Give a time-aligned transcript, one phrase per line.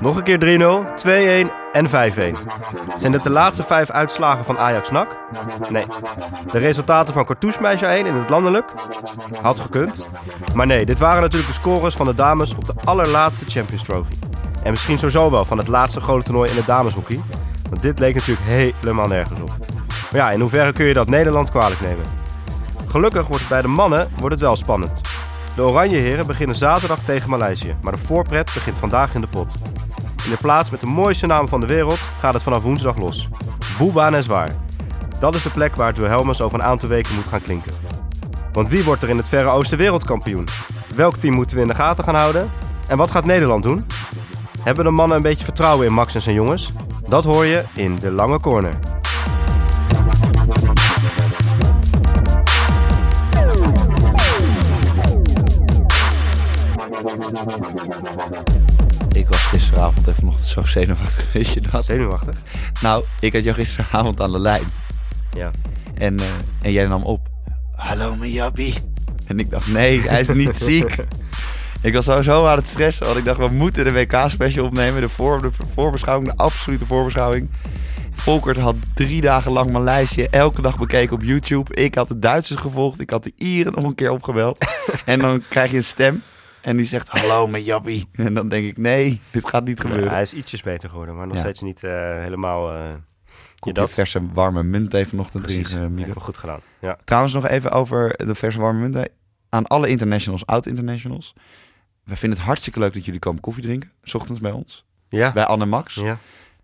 [0.00, 1.90] Nog een keer 3-0, 2-1 en 5-1.
[2.96, 5.18] Zijn dit de laatste vijf uitslagen van Ajax-NAC?
[5.68, 5.86] Nee.
[6.52, 8.72] De resultaten van Cartouche 1 in het landelijk?
[9.42, 10.04] Had gekund.
[10.54, 14.18] Maar nee, dit waren natuurlijk de scores van de dames op de allerlaatste Champions Trophy.
[14.62, 17.20] En misschien sowieso wel van het laatste grote toernooi in het dameshockey.
[17.70, 19.48] Want dit leek natuurlijk helemaal nergens op.
[19.88, 22.04] Maar ja, in hoeverre kun je dat Nederland kwalijk nemen?
[22.86, 25.00] Gelukkig wordt het bij de mannen wordt het wel spannend.
[25.54, 29.54] De Oranje Heren beginnen zaterdag tegen Maleisië, maar de voorpret begint vandaag in de pot.
[30.24, 33.28] In de plaats met de mooiste naam van de wereld gaat het vanaf woensdag los.
[33.78, 34.48] Boeba Neswaar.
[35.18, 37.74] Dat is de plek waar het Wilhelmus over een aantal weken moet gaan klinken.
[38.52, 40.48] Want wie wordt er in het Verre Oosten wereldkampioen?
[40.94, 42.50] Welk team moeten we in de gaten gaan houden?
[42.88, 43.86] En wat gaat Nederland doen?
[44.60, 46.72] Hebben de mannen een beetje vertrouwen in Max en zijn jongens?
[47.08, 48.93] Dat hoor je in de lange corner.
[59.12, 61.84] Ik was gisteravond even nog zo zenuwachtig, weet je dat?
[61.84, 62.36] Zenuwachtig?
[62.80, 64.64] Nou, ik had jou gisteravond aan de lijn.
[65.36, 65.50] Ja.
[65.94, 66.26] En, uh,
[66.62, 67.28] en jij nam op.
[67.76, 68.74] Hallo mijn jappie.
[69.26, 70.96] En ik dacht, nee, hij is niet ziek.
[71.80, 75.00] Ik was sowieso aan het stressen, want ik dacht, we moeten de WK-special opnemen.
[75.00, 77.50] De, voor, de voorbeschouwing, de absolute voorbeschouwing.
[78.12, 81.74] Volkert had drie dagen lang Maleisië elke dag bekeken op YouTube.
[81.74, 84.58] Ik had de Duitsers gevolgd, ik had de Ieren nog een keer opgebeld.
[85.04, 86.22] en dan krijg je een stem
[86.64, 88.08] en die zegt, hallo met Jappie.
[88.12, 90.10] En dan denk ik, nee, dit gaat niet gebeuren.
[90.10, 92.76] hij is ietsjes beter geworden, maar nog steeds niet uh, helemaal...
[92.76, 92.92] Uh,
[93.58, 96.20] je dat verse warme munt even nog erin gemidden.
[96.20, 96.60] goed gedaan.
[96.80, 96.98] Ja.
[97.04, 99.08] Trouwens nog even over de verse warme munt.
[99.48, 101.32] Aan alle internationals, oud-internationals.
[102.04, 103.90] We vinden het hartstikke leuk dat jullie komen koffie drinken.
[104.02, 104.84] S ochtends bij ons.
[105.08, 105.32] Ja.
[105.32, 105.94] Bij Anne Max.
[105.94, 106.18] Ja.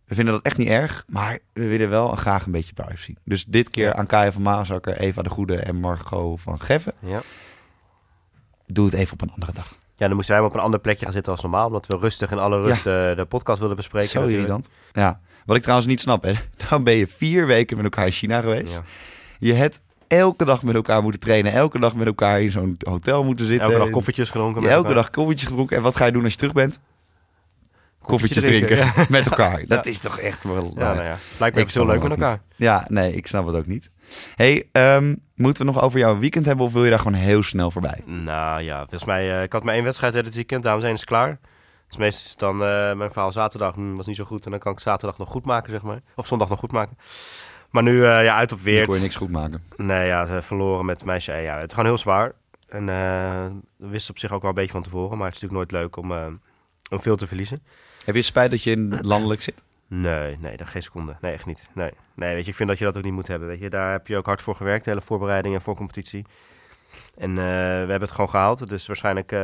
[0.04, 3.14] We vinden dat echt niet erg, maar we willen wel graag een beetje privacy.
[3.24, 6.92] Dus dit keer aan Kaya van Maasakker, Eva de Goede en Margot van Geffen.
[6.98, 7.22] Ja.
[8.66, 9.78] Doe het even op een andere dag.
[10.00, 11.66] Ja, dan moesten wij op een ander plekje gaan zitten als normaal.
[11.66, 14.08] Omdat we rustig in alle rust de, de podcast willen bespreken.
[14.08, 14.68] Zo irritant.
[14.92, 15.20] Ja.
[15.44, 16.32] Wat ik trouwens niet snap, hè.
[16.68, 18.72] Dan ben je vier weken met elkaar in China geweest.
[18.72, 18.82] Ja.
[19.38, 21.52] Je hebt elke dag met elkaar moeten trainen.
[21.52, 23.66] Elke dag met elkaar in zo'n hotel moeten zitten.
[23.66, 24.62] Elke dag koffietjes gedronken.
[24.62, 24.94] Elke elkaar.
[24.94, 25.76] dag koffietjes gedronken.
[25.76, 26.80] En wat ga je doen als je terug bent?
[28.02, 29.64] Koffietjes, drinken, met elkaar.
[29.66, 30.72] Dat is toch echt wel...
[30.76, 31.18] Ja, nou ja.
[31.38, 32.40] Lijkt me zo leuk met elkaar.
[32.56, 33.90] Ja, nee, ik snap het ook niet.
[34.34, 37.42] Hey, um, moeten we nog over jouw weekend hebben of wil je daar gewoon heel
[37.42, 38.02] snel voorbij?
[38.04, 41.04] Nou ja, volgens mij, uh, ik had maar één wedstrijd dit weekend, dames en is
[41.04, 41.38] klaar.
[41.88, 44.60] Dus meestal is dan uh, mijn verhaal zaterdag hm, was niet zo goed en dan
[44.60, 46.00] kan ik zaterdag nog goed maken, zeg maar.
[46.16, 46.96] Of zondag nog goed maken.
[47.70, 48.84] Maar nu, uh, ja, uit op weer.
[48.84, 49.62] kon je niks goed maken.
[49.76, 51.32] Nee, ja, ze verloren met meisje.
[51.32, 52.32] Ja, het is gewoon heel zwaar.
[52.68, 53.46] En uh,
[53.90, 55.18] wist op zich ook wel een beetje van tevoren.
[55.18, 56.38] Maar het is natuurlijk nooit leuk om,
[56.90, 57.62] om veel te verliezen.
[58.04, 59.62] Heb je spijt dat je in landelijk zit?
[59.92, 61.16] Nee, nee, dat geen seconde.
[61.20, 61.62] Nee, echt niet.
[61.72, 61.90] Nee.
[62.14, 63.48] nee, weet je, ik vind dat je dat ook niet moet hebben.
[63.48, 66.24] Weet je, daar heb je ook hard voor gewerkt, de hele voorbereiding en voor competitie.
[67.16, 68.68] En uh, we hebben het gewoon gehaald.
[68.68, 69.40] Dus waarschijnlijk uh,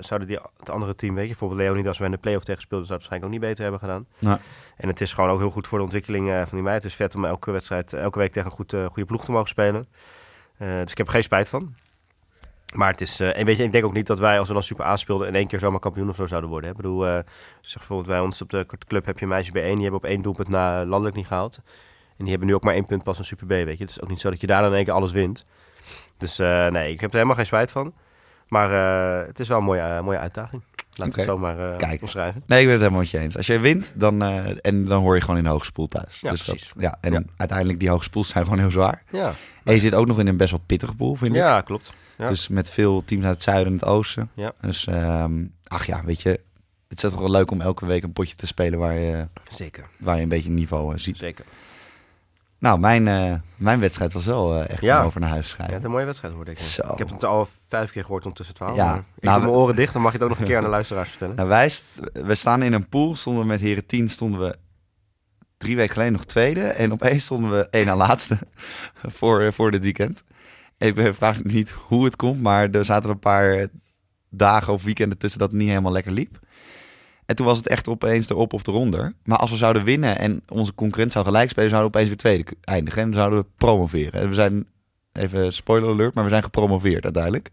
[0.00, 2.62] zouden die, het andere team, weet je, bijvoorbeeld Leonie, als we in de play-off tegen
[2.62, 4.06] speelden, zou het waarschijnlijk ook niet beter hebben gedaan.
[4.18, 4.38] Nou.
[4.76, 6.82] En het is gewoon ook heel goed voor de ontwikkeling uh, van die meid.
[6.82, 9.48] Het is vet om elke wedstrijd, elke week tegen een goed, goede ploeg te mogen
[9.48, 9.86] spelen.
[10.58, 11.74] dus ik heb er geen spijt van.
[12.74, 14.62] Maar het is, en weet je, ik denk ook niet dat wij, als we dan
[14.62, 16.70] Super A speelden, in één keer zomaar kampioen of zo zouden worden.
[16.70, 16.76] Hè?
[16.76, 17.04] Ik bedoel,
[17.60, 20.00] zeg bijvoorbeeld bij ons op de club heb je een meisje bij één, die hebben
[20.00, 21.60] op één doelpunt na landelijk niet gehaald.
[22.16, 23.84] En die hebben nu ook maar één punt pas een Super B, weet je.
[23.84, 25.46] Het is ook niet zo dat je daar in één keer alles wint.
[26.16, 27.94] Dus uh, nee, ik heb er helemaal geen spijt van.
[28.48, 28.70] Maar
[29.26, 30.62] het is wel een mooie, mooie uitdaging.
[30.94, 31.24] Laat okay.
[31.24, 32.02] het zo maar Kijk.
[32.02, 32.42] omschrijven.
[32.46, 33.36] Nee, ik ben het helemaal met je eens.
[33.36, 36.20] Als jij wint, dan, en dan hoor je gewoon in de hoogspoel thuis.
[36.20, 36.72] Ja, dus precies.
[36.72, 37.22] Dat, ja, en ja.
[37.36, 39.02] uiteindelijk die hoogspoels zijn gewoon heel zwaar.
[39.10, 39.34] Ja.
[39.64, 41.38] En je zit ook nog in een best wel pittige pool, vind ik.
[41.38, 41.92] Ja, klopt.
[42.18, 42.26] Ja.
[42.26, 44.30] Dus met veel teams uit het zuiden en het oosten.
[44.34, 44.52] Ja.
[44.60, 46.40] Dus, um, ach ja, weet je,
[46.88, 49.84] het is toch wel leuk om elke week een potje te spelen waar je, Zeker.
[49.98, 51.18] Waar je een beetje niveau ziet.
[51.18, 51.44] Zeker.
[52.60, 55.02] Nou, mijn, uh, mijn wedstrijd was wel uh, echt ja.
[55.02, 55.68] over naar huis schrijven.
[55.68, 56.58] Ja, het een mooie wedstrijd hoorde ik.
[56.58, 56.92] Zo.
[56.92, 58.76] Ik heb het al vijf keer gehoord ondertussen twaalf.
[58.76, 58.94] Ja.
[58.96, 60.62] Ik nou, doe mijn oren dicht, dan mag je het ook nog een keer aan
[60.62, 61.36] de luisteraars vertellen.
[61.36, 61.70] Nou, wij,
[62.12, 64.56] we staan in een pool, stonden we met heren 10, stonden we
[65.56, 66.60] drie weken geleden nog tweede.
[66.60, 68.38] En opeens stonden we één na laatste
[69.18, 70.24] voor, voor dit weekend.
[70.78, 73.68] Ik vraag niet hoe het komt, maar er zaten een paar
[74.28, 76.38] dagen of weekenden tussen dat het niet helemaal lekker liep.
[77.30, 79.12] En toen was het echt opeens erop of eronder.
[79.24, 82.22] Maar als we zouden winnen en onze concurrent zou gelijk spelen, zouden we opeens weer
[82.22, 83.02] tweede eindigen.
[83.02, 84.20] En dan zouden we promoveren.
[84.20, 84.66] En we zijn,
[85.12, 87.50] even spoiler alert, maar we zijn gepromoveerd uiteindelijk.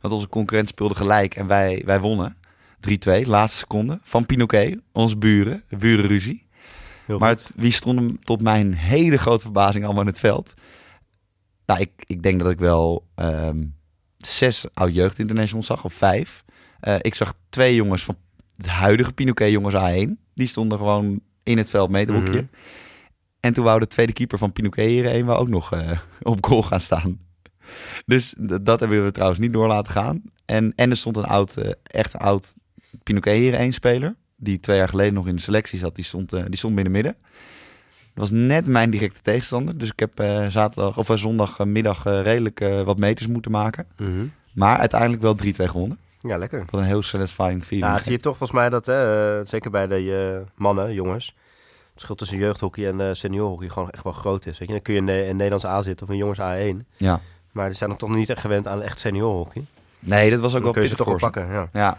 [0.00, 2.36] Want onze concurrent speelde gelijk en wij, wij wonnen.
[2.88, 3.98] 3-2, laatste seconde.
[4.02, 6.46] Van Pinoquet, onze buren, burenruzie.
[7.06, 10.54] Heel maar het, wie stonden tot mijn hele grote verbazing allemaal in het veld?
[11.66, 13.64] Nou, ik, ik denk dat ik wel ehm,
[14.16, 16.44] zes oud-jeugd internationals zag, of vijf.
[16.80, 18.16] Uh, ik zag twee jongens van
[18.58, 20.10] het huidige Pinoquet jongens A1.
[20.34, 22.32] Die stonden gewoon in het veld mee te boekje.
[22.32, 22.44] Mhm.
[23.40, 26.46] En toen wou de tweede keeper van Pinoquet hier een wou ook nog uh, op
[26.46, 27.20] goal gaan staan.
[28.06, 30.22] Dus dat hebben we trouwens niet door laten gaan.
[30.44, 32.54] En, en er stond een oud, uh, echt oud
[33.02, 34.16] Pinoquet hier één speler.
[34.36, 35.94] Die twee jaar geleden nog in de selectie zat.
[35.94, 37.16] Die stond, eh, die stond binnen midden.
[38.14, 39.78] Dat was net mijn directe tegenstander.
[39.78, 43.86] Dus ik heb eh, zaterdag of zondagmiddag redelijk wat meters moeten maken.
[44.54, 45.98] Maar uiteindelijk wel 3-2 gewonnen.
[46.20, 46.64] Ja, lekker.
[46.70, 47.92] Wat een heel satisfying feeling.
[47.92, 52.14] Ja, zie je toch volgens mij dat, hè, zeker bij de mannen, jongens, het verschil
[52.14, 54.58] tussen jeugdhockey en seniorhockey gewoon echt wel groot is.
[54.58, 54.74] Weet je?
[54.74, 56.86] Dan kun je in, in Nederlands A zitten of een jongens A1.
[56.96, 57.20] Ja.
[57.52, 59.64] Maar ze zijn nog toch niet echt gewend aan echt seniorhockey.
[59.98, 61.52] Nee, dat was ook wel kun je ze toch wel pakken.
[61.52, 61.68] Ja.
[61.72, 61.98] ja.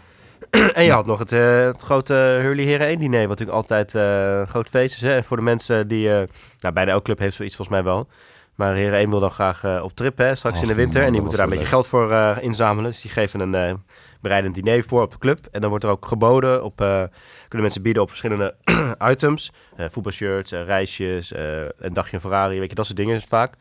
[0.74, 3.94] en je had nog het, uh, het grote Hurley Heren 1 diner, wat natuurlijk altijd
[3.94, 5.00] uh, groot feest is.
[5.00, 5.16] Hè?
[5.16, 6.22] En voor de mensen die, uh,
[6.60, 8.08] nou bijna elke club heeft zoiets volgens mij wel.
[8.54, 10.98] Maar Heren 1 wil dan graag op trip hè, straks in de winter.
[10.98, 12.90] man, en die moeten daar een beetje geld voor inzamelen.
[12.90, 13.82] Dus die geven een
[14.20, 15.46] bereidend diner voor op de club.
[15.50, 17.10] En dan wordt er ook geboden op, kunnen
[17.48, 18.54] mensen bieden op verschillende
[19.12, 19.52] items.
[19.76, 21.32] voetbalshirts, reisjes,
[21.78, 23.54] een dagje Ferrari, weet je, dat soort dingen is het vaak.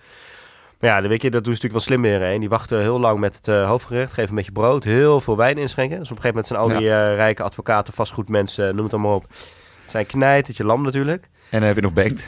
[0.79, 2.29] Maar ja, dan weet je, dat doen ze natuurlijk wel slim weer.
[2.29, 2.39] Hè?
[2.39, 5.57] Die wachten heel lang met het uh, hoofdgerecht, geven een beetje brood, heel veel wijn
[5.57, 5.99] inschenken.
[5.99, 9.15] Dus op een gegeven moment zijn al die uh, rijke advocaten, vastgoedmensen, noem het allemaal
[9.15, 9.25] op,
[9.85, 11.29] zijn knijt, het je lam natuurlijk.
[11.49, 12.27] En dan heb je nog bankt.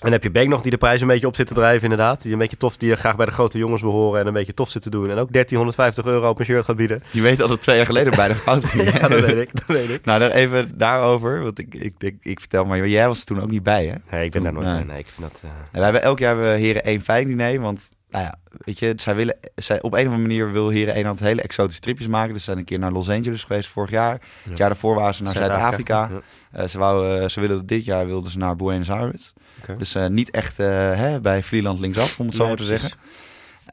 [0.00, 2.22] En heb je Beek nog die de prijs een beetje op zit te drijven, inderdaad.
[2.22, 4.70] Die een beetje tof, die graag bij de grote jongens behoren en een beetje tof
[4.70, 5.10] zit te doen.
[5.10, 7.02] En ook 1350 euro op een shirt gaat bieden.
[7.10, 8.92] Je weet dat het twee jaar geleden bijna fout ging.
[8.92, 10.04] ja, dat weet ik, dat weet ik.
[10.04, 13.50] Nou, dan even daarover, want ik, ik, ik, ik vertel maar, jij was toen ook
[13.50, 14.16] niet bij, hè?
[14.16, 14.84] Nee, ik ben toen, daar nooit bij.
[14.84, 15.42] Nee, ik vind dat...
[15.44, 15.50] Uh...
[15.50, 18.78] En wij hebben elk jaar hebben we Heren 1 fijn diner, want nou ja, weet
[18.78, 21.80] je, zij willen, zij, op een of andere manier wil Heren 1 altijd hele exotische
[21.80, 22.32] tripjes maken.
[22.32, 24.12] Dus ze zijn een keer naar Los Angeles geweest vorig jaar.
[24.12, 24.48] Ja.
[24.48, 26.10] Het jaar daarvoor waren ze naar Zuid-Afrika.
[26.56, 29.32] Uh, ze, wou, uh, ze willen dit jaar wilden ze naar Buenos Aires.
[29.62, 29.76] Okay.
[29.76, 32.90] Dus uh, niet echt hè, bij Vlieland linksaf, om het zo maar te zeggen.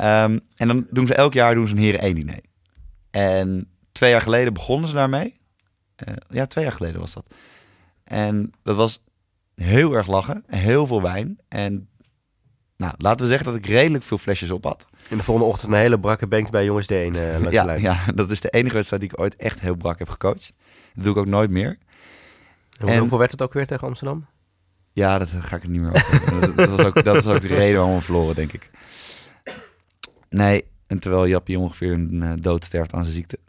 [0.01, 2.39] Um, en dan doen ze elk jaar doen ze een Heren 1 diner.
[3.11, 5.39] En twee jaar geleden begonnen ze daarmee.
[6.07, 7.33] Uh, ja, twee jaar geleden was dat.
[8.03, 9.03] En dat was
[9.55, 10.43] heel erg lachen.
[10.47, 11.39] Heel veel wijn.
[11.47, 11.89] En
[12.77, 14.87] nou, laten we zeggen dat ik redelijk veel flesjes op had.
[15.09, 17.99] In de volgende ochtend een hele brakke bank bij jongens D1 uh, langs ja, ja,
[18.15, 20.53] dat is de enige wedstrijd die ik ooit echt heel brak heb gecoacht.
[20.93, 21.77] Dat doe ik ook nooit meer.
[22.77, 24.25] En En- hoeveel werd het ook weer tegen Amsterdam?
[24.93, 26.39] Ja, dat ga ik er niet meer over.
[26.41, 28.69] dat, dat, was ook, dat was ook de reden waarom we verloren, denk ik.
[30.29, 33.39] Nee, en terwijl Jappie ongeveer een uh, dood sterft aan zijn ziekte.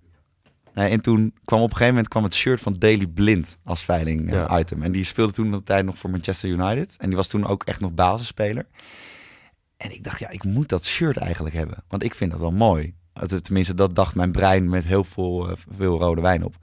[0.75, 3.84] Nee, en toen kwam op een gegeven moment kwam het shirt van Daily Blind als
[3.84, 4.58] veiling uh, Ja.
[4.58, 4.82] item.
[4.82, 6.96] En die speelde toen de tijd nog voor Manchester United.
[6.98, 8.66] En die was toen ook echt nog basisspeler.
[9.76, 11.84] En ik dacht, ja, ik moet dat shirt eigenlijk hebben.
[11.88, 12.94] Want ik vind dat wel mooi.
[13.42, 16.54] Tenminste, dat dacht mijn brein met heel veel, uh, veel rode wijn op.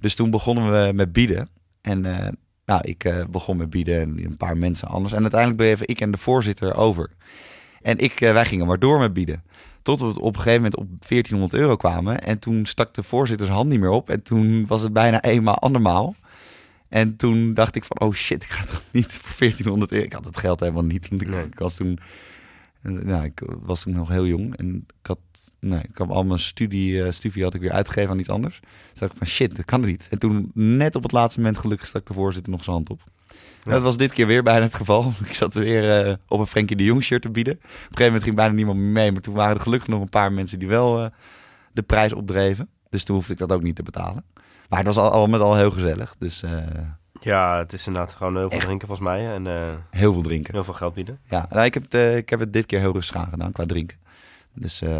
[0.00, 1.48] Dus toen begonnen we met bieden.
[1.82, 2.28] En uh,
[2.66, 5.12] nou, ik uh, begon met bieden en een paar mensen anders.
[5.12, 7.10] En uiteindelijk bleven ik en de voorzitter over.
[7.82, 9.42] En ik, uh, wij gingen maar door met bieden.
[9.82, 12.20] Tot we op een gegeven moment op 1400 euro kwamen.
[12.20, 14.10] En toen stak de voorzitter zijn hand niet meer op.
[14.10, 16.14] En toen was het bijna eenmaal andermaal.
[16.88, 20.04] En toen dacht ik van, oh shit, ik ga toch niet voor 1400 euro.
[20.04, 21.44] Ik had het geld helemaal niet, want ik, Nee.
[21.44, 21.98] ik was toen...
[22.82, 25.18] Nou, ik was toen nog heel jong en ik had,
[25.60, 28.60] nee, ik had al mijn studie, uh, studie had ik weer uitgegeven aan iets anders.
[28.90, 30.08] Dus dacht ik van shit, dat kan niet.
[30.10, 33.00] En toen net op het laatste moment gelukkig stak de voorzitter nog zijn hand op.
[33.64, 33.70] Ja.
[33.70, 35.12] Dat was dit keer weer bijna het geval.
[35.24, 37.54] Ik zat weer uh, op een Frenkie de Jong shirt te bieden.
[37.54, 39.12] Op een gegeven moment ging bijna niemand mee.
[39.12, 41.06] Maar toen waren er gelukkig nog een paar mensen die wel uh,
[41.72, 42.68] de prijs opdreven.
[42.88, 44.24] Dus toen hoefde ik dat ook niet te betalen.
[44.68, 46.14] Maar het was al, al met al heel gezellig.
[46.18, 46.44] Dus
[47.24, 48.64] Ja, het is inderdaad gewoon heel veel Echt.
[48.66, 49.34] drinken volgens mij.
[49.34, 50.54] En eh, heel veel drinken.
[50.54, 51.18] heel veel geld bieden.
[51.28, 53.52] Ja, nou, ik, heb het, uh, ik heb het dit keer heel rustig aan gedaan
[53.52, 53.96] qua drinken.
[54.54, 54.90] Dus, uh,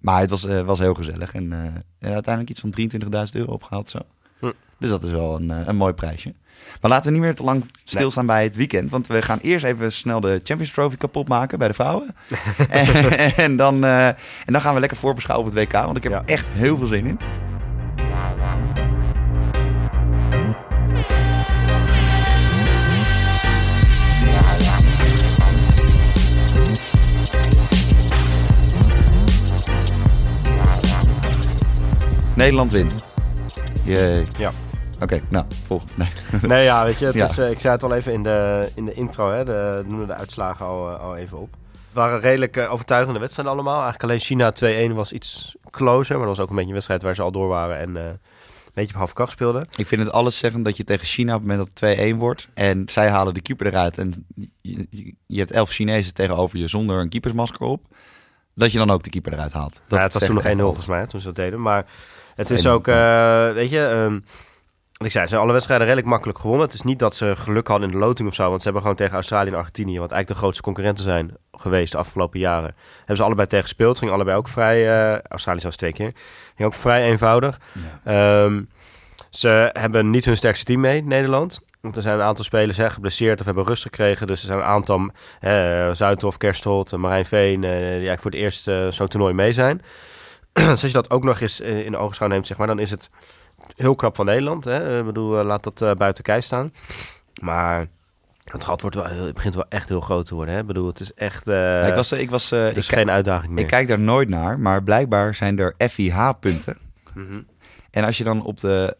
[0.00, 1.34] maar het was, uh, was heel gezellig.
[1.34, 1.52] En
[2.00, 3.98] uiteindelijk iets van 23.000 euro opgehaald zo.
[4.38, 4.50] Hm.
[4.78, 6.34] Dus dat is wel een, een mooi prijsje.
[6.80, 8.90] Maar laten we niet meer te lang stilstaan bij het weekend.
[8.90, 12.14] Want we gaan eerst even snel de Champions Trophy kapot maken bij de vrouwen.
[12.68, 12.86] en,
[13.36, 15.72] en, dan, en dan gaan we lekker voorbeschouwen op het WK.
[15.72, 16.18] Want ik heb Ja.
[16.18, 17.18] er echt heel veel zin in.
[32.36, 33.04] Nederland wint.
[33.84, 34.22] Jee.
[34.38, 34.52] Ja.
[35.00, 35.94] Oké, nou, volgende.
[36.30, 36.40] Nee.
[36.50, 37.24] Nee, ja, weet je, het Ja.
[37.28, 40.06] is, eh, ik zei het al even in de, in de intro, hè, de, noemde
[40.06, 41.56] de uitslagen al, eh, al even op.
[41.72, 43.82] Het waren redelijk eh, overtuigende wedstrijden allemaal.
[43.82, 44.52] Eigenlijk alleen China
[44.90, 47.32] 2-1 was iets closer, maar dat was ook een beetje een wedstrijd waar ze al
[47.32, 48.18] door waren en een
[48.74, 49.68] beetje op half kracht speelden.
[49.76, 52.16] Ik vind het alles zeggen dat je tegen China op het moment dat het 2-1
[52.16, 54.26] wordt en zij halen de keeper eruit en
[55.26, 57.82] je, hebt elf Chinezen tegenover je zonder een keepersmasker op,
[58.54, 59.82] dat je dan ook de keeper eruit haalt.
[59.88, 61.62] Dat ja, het was toen nog 1-0 echt volgens mij, toen ze dat deden.
[61.62, 61.86] Maar
[62.36, 64.12] het is 1-0, ook, eh, weet je, ehm,
[64.92, 66.66] wat ik zei, ze hebben alle wedstrijden redelijk makkelijk gewonnen.
[66.66, 68.82] Het is niet dat ze geluk hadden in de loting of zo, want ze hebben
[68.82, 72.74] gewoon tegen Australië en Argentinië, wat eigenlijk de grootste concurrenten zijn geweest de afgelopen jaren,
[72.98, 73.98] hebben ze allebei tegen gespeeld.
[73.98, 76.12] Gingen allebei ook vrij, eh, Australië zelfs twee keer,
[76.56, 77.60] ging ook vrij eenvoudig.
[77.72, 78.44] Ja.
[78.44, 78.62] Ehm,
[79.30, 81.60] ze hebben niet hun sterkste team mee, Nederland.
[81.80, 84.26] Want er zijn een aantal spelers hè, geblesseerd of hebben rust gekregen.
[84.26, 88.40] Dus er zijn een aantal, eh Zuidhof, Kerstholt, Marijn Veen, eh, die eigenlijk voor het
[88.40, 89.82] eerst eh, zo'n toernooi mee zijn.
[90.68, 92.78] dus als je dat ook nog eens eh, in de ogenschouw neemt, zeg maar, dan
[92.78, 93.10] is het
[93.74, 94.64] heel knap van Nederland.
[94.64, 94.98] Hè?
[94.98, 96.72] Ik bedoel, laat dat buiten kijf staan.
[97.40, 97.86] Maar
[98.44, 100.54] het gat wordt wel, het begint wel echt heel groot te worden.
[100.54, 100.60] Hè?
[100.60, 101.48] Ik bedoel, het is echt.
[101.48, 103.62] ik was, ik was, er is geen uitdaging meer.
[103.62, 106.78] Ik kijk daar nooit naar, maar blijkbaar zijn er FIH-punten.
[107.14, 107.40] Mhm.
[107.90, 108.96] En als je dan op de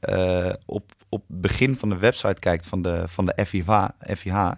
[0.67, 4.51] op, op begin van de website kijkt van de, van de FIH, FIH,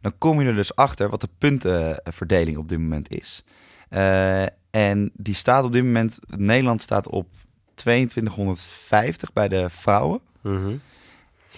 [0.00, 3.44] dan kom je er dus achter wat de puntenverdeling op dit moment is.
[3.90, 7.26] Uh, en die staat op dit moment, Nederland staat op
[7.74, 10.20] 2250 bij de vrouwen.
[10.42, 10.80] Mm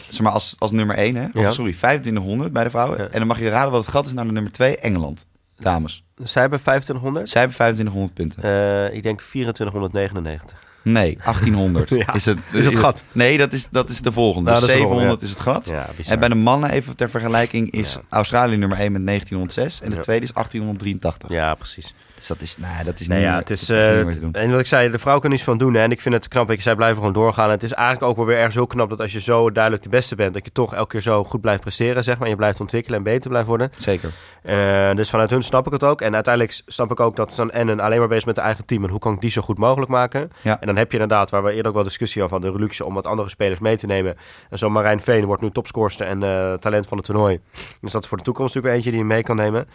[0.08, 1.24] Zeg maar als, als nummer 1, hè?
[1.24, 1.50] Of, ja.
[1.50, 3.12] sorry, 2500 bij de vrouwen.
[3.12, 5.26] En dan mag je raden wat het gat is naar de nummer 2, Engeland.
[5.56, 6.04] Dames.
[6.16, 7.28] Zij hebben 2500?
[7.28, 8.46] Zij hebben 2500 punten.
[8.46, 10.68] Uh, ik denk 2499.
[10.82, 13.04] Nee, 1800 is, het, is het gat.
[13.12, 14.50] Nee, dat is, dat is de volgende.
[14.50, 15.68] Nou, 700 is het gat.
[15.68, 19.90] Ja, en bij de mannen, even ter vergelijking, is Australië nummer 1 met 1906 en
[19.90, 21.30] de tweede is 1883.
[21.30, 21.94] Ja, precies.
[22.20, 23.98] Dus dat is, nou, dat is nee, niet, ja, het is, uh,
[24.32, 25.74] En wat ik zei, de vrouw kan iets van doen.
[25.74, 27.44] Hè, en ik vind het knap, weet je, zij blijven gewoon doorgaan.
[27.44, 29.82] En het is eigenlijk ook wel weer ergens heel knap dat als je zo duidelijk
[29.82, 32.28] de beste bent, dat je toch elke keer zo goed blijft presteren, zeg maar.
[32.28, 33.72] Je blijft ontwikkelen en beter blijft worden.
[33.76, 34.10] Zeker.
[34.44, 36.00] Uh, dus vanuit hun snap ik het ook.
[36.00, 38.84] En uiteindelijk snap ik ook dat ze en alleen maar bezig met de eigen team.
[38.84, 40.30] En hoe kan ik die zo goed mogelijk maken?
[40.42, 40.60] Ja.
[40.60, 42.84] En dan heb je inderdaad, waar we eerder ook wel discussie over hadden, de luxe
[42.84, 44.16] om wat andere spelers mee te nemen.
[44.50, 47.40] En zo Marijn Veen wordt nu topscorster en uh, talent van het toernooi.
[47.80, 49.68] Dus dat is voor de toekomst natuurlijk eentje die je mee kan nemen.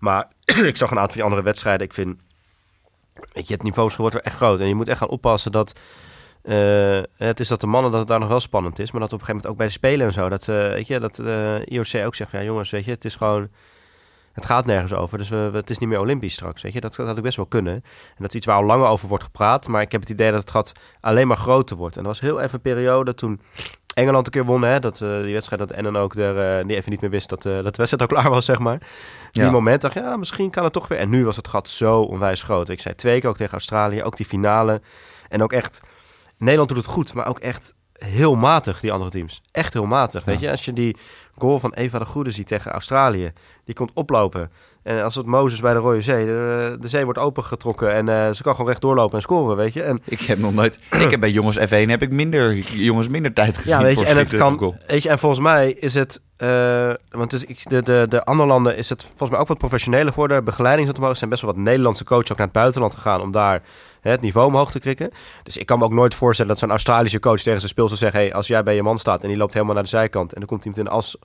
[0.00, 0.28] Maar
[0.70, 1.86] ik zag een aantal van die andere wedstrijden.
[1.86, 2.18] Ik vind
[3.32, 4.60] weet je, het niveau wordt er echt groot.
[4.60, 5.80] En je moet echt gaan oppassen dat...
[6.42, 9.12] Uh, het is dat de mannen dat het daar nog wel spannend is, maar dat
[9.12, 11.18] op een gegeven moment ook bij de spelen en zo, dat, uh, weet je, dat
[11.18, 13.48] eh, IOC ook zegt, ja jongens, weet je, het is gewoon,
[14.32, 16.94] het gaat nergens over, dus we, het is niet meer Olympisch straks, weet je, dat,
[16.94, 17.74] dat had ik best wel kunnen.
[17.74, 17.82] En
[18.18, 20.40] dat is iets waar al langer over wordt gepraat, maar ik heb het idee dat
[20.40, 21.96] het gat alleen maar groter wordt.
[21.96, 23.40] En er was heel even een periode toen
[24.00, 26.76] Engeland een keer won, hè, dat, uh, die wedstrijd dat Ennen ook er, uh, die
[26.76, 28.78] even niet meer wist dat, uh, dat de wedstrijd al klaar was, zeg maar.
[29.30, 29.42] Ja.
[29.42, 30.98] Die moment dacht ja, misschien kan het toch weer.
[30.98, 32.68] En nu was het gat zo onwijs groot.
[32.68, 34.80] Ik zei twee keer ook tegen Australië, ook die finale.
[35.28, 35.80] En ook echt,
[36.38, 39.42] Nederland doet het goed, maar ook echt heel matig, die andere teams.
[39.52, 40.50] Echt heel matig, weet je.
[40.50, 40.96] Als je die
[41.38, 43.32] goal van Eva de Goede ziet tegen Australië,
[43.64, 44.50] die komt oplopen.
[44.82, 48.30] En als het Mozes bij de Rode Zee, de, de zee wordt opengetrokken en uh,
[48.30, 49.82] ze kan gewoon recht doorlopen en scoren, weet je.
[49.82, 53.32] En, ik heb nog nooit, ik heb bij jongens F1 heb ik minder jongens minder
[53.32, 56.20] tijd gezien ja, weet je, en het kan, weet je, en volgens mij is het,
[56.38, 60.12] uh, want dus, de, de, de andere landen is het volgens mij ook wat professioneler
[60.12, 60.44] geworden.
[60.44, 63.62] Begeleiding zijn best wel wat Nederlandse coaches ook naar het buitenland gegaan om daar
[64.00, 65.10] hè, het niveau omhoog te krikken.
[65.42, 68.12] Dus ik kan me ook nooit voorstellen dat zo'n Australische coach tegen zijn speelster zegt,
[68.12, 70.38] hey, als jij bij je man staat en die loopt helemaal naar de zijkant en
[70.38, 71.16] dan komt iemand in as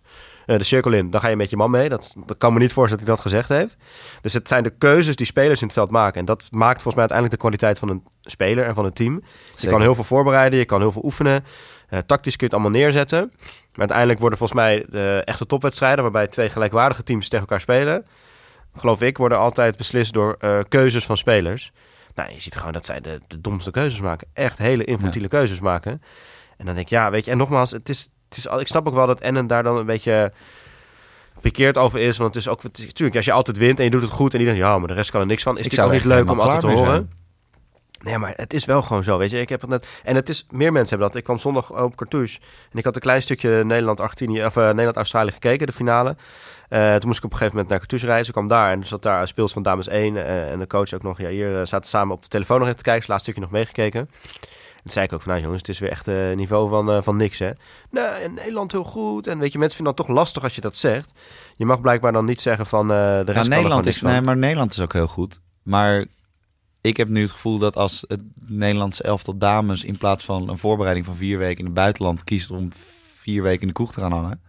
[0.46, 1.90] uh, de cirkel in, dan ga je met je man mee.
[1.90, 3.76] Dat, dat kan me niet voorstellen dat hij dat gezegd heeft.
[4.22, 6.20] Dus het zijn de keuzes die spelers in het veld maken.
[6.20, 9.24] En dat maakt volgens mij uiteindelijk de kwaliteit van een speler en van een team.
[9.56, 11.44] Je kan heel veel voorbereiden, je kan heel veel oefenen.
[11.90, 13.20] Uh, tactisch kun je het allemaal neerzetten.
[13.20, 16.04] Maar uiteindelijk worden volgens mij de echte topwedstrijden...
[16.04, 18.06] waarbij twee gelijkwaardige teams tegen elkaar spelen...
[18.76, 21.72] geloof ik, worden altijd beslist door uh, keuzes van spelers.
[22.16, 24.28] Nou, je ziet gewoon dat zij de, de domste keuzes maken.
[24.34, 25.92] Echt hele infantiele keuzes maken.
[26.58, 27.32] En dan denk ik, ja, weet je...
[27.32, 29.86] En nogmaals, het is, het is, ik snap ook wel dat Ennen daar dan een
[29.86, 30.32] beetje
[31.42, 32.18] bekeerd over is.
[32.18, 34.38] Want het is ook natuurlijk, als je altijd wint en je doet het goed en
[34.38, 35.58] die denkt, ja, maar de rest kan er niks van.
[35.58, 37.10] Is het ook niet leuk om altijd te horen?
[38.06, 39.40] Nee, maar het is wel gewoon zo, weet je.
[39.40, 39.88] Ik heb het net...
[40.04, 40.46] En het is...
[40.50, 41.18] Meer mensen hebben dat.
[41.18, 42.40] Ik kwam zondag op Cartouche
[42.72, 44.46] en ik had een klein stukje Nederland-Argentinië...
[44.46, 46.16] of uh, Nederland-Australië gekeken, de finale.
[46.70, 48.28] Uh, toen moest ik op een gegeven moment naar Cartouche reizen.
[48.28, 50.94] Ik kwam daar en er zat daar speels van dames 1 uh, en de coach
[50.94, 51.18] ook nog.
[51.18, 53.02] Ja, hier zaten samen op de telefoon nog even te kijken.
[53.02, 54.10] Het laatste stukje nog meegekeken.
[54.84, 56.96] En zei ik ook van, nou jongens, het is weer echt een uh, niveau van,
[56.96, 57.52] uh, van niks, hè.
[57.90, 59.28] Nee, Nederland heel goed.
[59.28, 61.12] En weet je, mensen vinden dat toch lastig als je dat zegt.
[61.56, 64.38] Je mag blijkbaar dan niet zeggen van, uh, de rest ja, Nederland is, Nee, maar
[64.38, 65.40] Nederland is ook heel goed.
[65.64, 66.06] Maar
[66.86, 69.84] ik heb nu het gevoel dat als het Nederlandse elftal dames...
[69.84, 72.24] in plaats van een voorbereiding van vier weken in het buitenland...
[72.24, 72.70] kiest om
[73.20, 74.42] vier weken in de koeg te gaan hangen...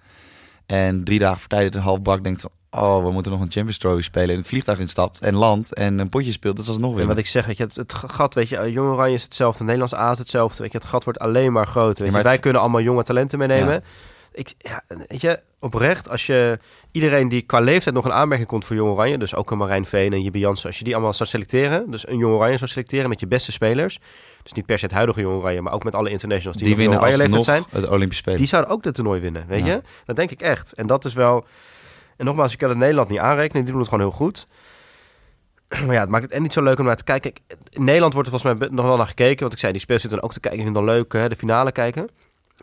[0.67, 3.79] en drie dagen voor tijd het halfbak denkt van oh, we moeten nog een Champions
[3.79, 4.31] Trophy spelen.
[4.31, 6.57] En het vliegtuig instapt en land en een potje speelt.
[6.57, 7.01] Dat is nog weer.
[7.01, 9.65] En wat ik zeg, weet je, het, gat, weet je, Jong Oranje is hetzelfde.
[9.65, 10.63] Nederlands A is hetzelfde.
[10.63, 12.05] Weet je, het gat wordt alleen maar groter.
[12.05, 13.85] Weet je, wij kunnen allemaal jonge talenten meenemen.
[14.37, 16.59] Ik, ja, weet je, oprecht, als je
[16.93, 19.85] iedereen die qua leeftijd nog een aanmerking komt voor Jong Oranje, dus ook een Marijn
[19.85, 22.71] Veen en Jibbe Jansen, als je die allemaal zou selecteren, dus een Jong Oranje zou
[22.71, 23.99] selecteren met je beste spelers,
[24.43, 26.77] dus niet per se het huidige Jong Oranje, maar ook met alle internationals die, die
[26.77, 28.39] winnen Oranje leeftijd zijn, het Olympisch Spelen.
[28.39, 29.83] Die zouden ook het toernooi winnen, weet je?
[30.05, 30.73] Dat denk ik echt.
[30.73, 31.47] En dat is wel
[32.17, 33.63] en nogmaals, je kan het Nederland niet aanrekenen.
[33.63, 34.47] Die doen het gewoon heel goed.
[35.87, 37.33] Maar ja, het maakt het en niet zo leuk om naar te kijken.
[37.71, 39.41] In Nederland wordt er volgens mij nog wel naar gekeken.
[39.41, 40.61] Want ik zei, die spelers zitten dan ook te kijken.
[40.61, 42.09] Ik vind het dan leuk, hè, de finale kijken.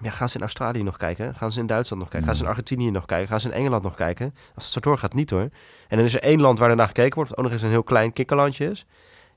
[0.02, 1.36] Ja, gaan ze in Australië nog kijken?
[1.36, 2.28] Gaan ze in Duitsland nog kijken?
[2.28, 3.28] Gaan ze in Argentinië nog kijken?
[3.28, 4.36] Gaan ze in Engeland nog kijken?
[4.56, 5.50] Als het zo doorgaat, niet hoor.
[5.88, 7.30] En dan is er één land waar er naar gekeken wordt.
[7.30, 8.86] Wat ook nog eens een heel klein kikkerlandje is.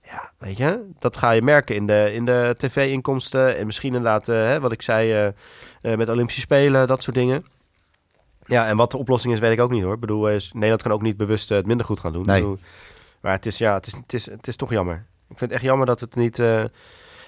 [0.03, 3.57] Ja, weet je, dat ga je merken in de, in de tv-inkomsten.
[3.57, 5.33] En misschien inderdaad, uh, hè, wat ik zei,
[5.83, 7.45] uh, met Olympische Spelen, dat soort dingen.
[8.43, 9.95] Ja, en wat de oplossing is, weet ik ook niet hoor.
[9.95, 12.27] Ik bedoel, is, Nederland kan ook niet bewust het minder goed gaan doen.
[12.27, 12.41] Nee.
[12.41, 12.59] Bedoel,
[13.21, 15.07] maar het is, ja, het is, het, is, het is toch jammer.
[15.29, 16.39] Ik vind het echt jammer dat het niet...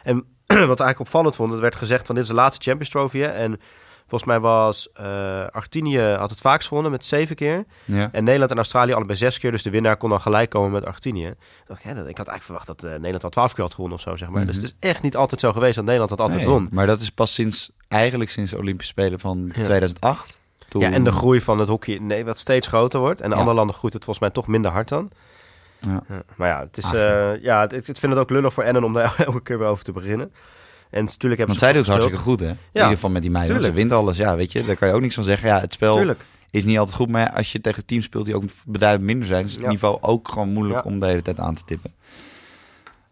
[0.02, 2.90] En wat ik eigenlijk opvallend vond, er werd gezegd van dit is de laatste Champions
[2.92, 3.18] Trophy.
[3.18, 3.26] hè.
[3.26, 3.60] En
[4.06, 5.04] volgens mij was eh,
[5.50, 7.64] Argentinië had het vaakst gewonnen met zeven keer.
[7.84, 8.08] Ja.
[8.12, 9.50] En Nederland en Australië allebei zes keer.
[9.50, 11.26] Dus de winnaar kon dan gelijk komen met Argentinië.
[11.26, 11.36] Ik,
[11.66, 13.96] dacht, ja, dat- ik had eigenlijk verwacht dat eh, Nederland al twaalf keer had gewonnen
[13.98, 14.46] of zo, zeg maar.
[14.46, 14.64] Dus Mhm.
[14.64, 16.68] het is echt niet altijd zo geweest dat Nederland dat altijd Nee, won.
[16.72, 19.62] Maar dat is pas sinds, eigenlijk sinds de Olympische Spelen van Ja.
[19.62, 20.36] 2008.
[20.68, 23.20] Toen, Ja, en de groei van het hockey nee, wat steeds groter wordt.
[23.20, 25.10] En andere landen groeit het volgens mij toch minder hard dan.
[25.80, 26.02] Ja.
[26.08, 28.64] Ja, maar ja, het is, Ach, eh, ja, het, ik vind het ook lullig voor
[28.64, 30.32] Ennen om daar elke keer weer over te beginnen.
[30.90, 32.49] En natuurlijk hebben Want ze zij doet het hartstikke goed, hè?
[32.49, 33.54] In ieder geval met die meiden.
[33.54, 34.16] want Ze wint alles.
[34.16, 35.49] Ja, weet je, daar kan je ook niks van zeggen.
[35.49, 36.25] Ja, het spel Tuurlijk.
[36.50, 37.08] is niet altijd goed.
[37.08, 39.44] Maar als je tegen teams speelt die ook beduidend minder zijn...
[39.44, 41.94] is het niveau ook gewoon moeilijk om de hele tijd aan te tippen.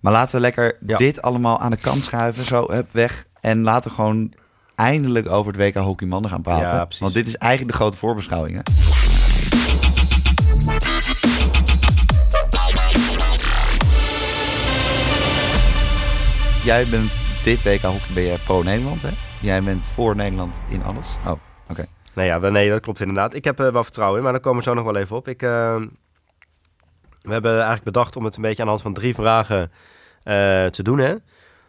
[0.00, 2.44] Maar laten we lekker dit allemaal aan de kant schuiven.
[2.44, 3.26] Zo, weg.
[3.40, 4.32] En laten we gewoon
[4.75, 6.88] eindelijk over het WK Hockey Mannen gaan praten.
[6.99, 8.62] Want dit is eigenlijk de grote voorbeschouwing, hè?
[16.66, 17.62] Jij bent dit
[18.14, 19.08] ben je pro-Nederland, hè?
[19.40, 21.16] Jij bent voor Nederland in alles.
[21.26, 21.32] Oh,
[21.68, 21.87] oké.
[22.14, 23.35] Nee, ja, nee, dat klopt inderdaad.
[23.35, 25.28] Ik heb er wel vertrouwen in, maar daar komen we zo nog wel even op.
[25.28, 25.76] Ik, eh,
[27.20, 29.70] we hebben eigenlijk bedacht om het een beetje aan de hand van drie vragen
[30.23, 31.14] eh, te doen, hè?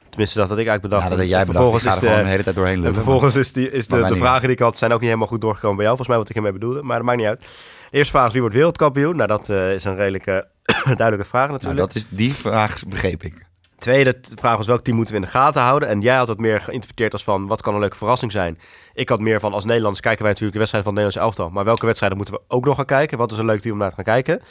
[0.09, 1.03] Tenminste, dat had ik eigenlijk bedacht.
[1.03, 1.57] Ja, dat En jij bedacht.
[1.57, 2.95] vervolgens is gewoon de de, hele tijd doorheen en lullen.
[2.95, 5.41] vervolgens is, die, is de, de vragen die ik had, zijn ook niet helemaal goed
[5.41, 5.97] doorgekomen bij jou.
[5.97, 7.41] Volgens mij wat ik ermee bedoelde, maar dat maakt niet uit.
[7.41, 9.15] De eerste vraag is wie wordt wereldkampioen?
[9.15, 10.37] Nou, dat eh, is een redelijk eh,
[10.85, 11.79] duidelijke vraag Nou, natuurlijk.
[11.79, 13.46] dat is, die vraag begreep ik.
[13.77, 15.89] Tweede vraag was welk team moeten we in de gaten houden?
[15.89, 18.59] En jij had het meer geïnterpreteerd als van wat kan een leuke verrassing zijn.
[18.93, 21.53] Ik had meer van als Nederlanders kijken wij natuurlijk de wedstrijd van het Nederlands elftal.
[21.55, 23.17] Maar welke wedstrijden moeten we ook nog gaan kijken?
[23.17, 24.41] Wat is een leuk team om naar te gaan kijken?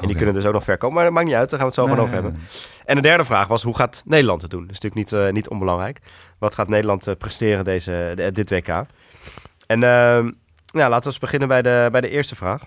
[0.00, 0.94] En die kunnen dus ook nog ver komen.
[0.94, 2.40] Maar dat maakt niet uit, daar gaan we het zo gewoon over hebben.
[2.84, 4.66] En de derde vraag was hoe gaat Nederland het doen?
[4.66, 5.98] Dat is natuurlijk niet, eh, niet onbelangrijk.
[6.38, 8.68] Wat gaat Nederland eh, presteren deze, de- dit WK?
[9.66, 10.32] En nou,
[10.72, 12.62] laten we eens beginnen bij de, bij de eerste vraag.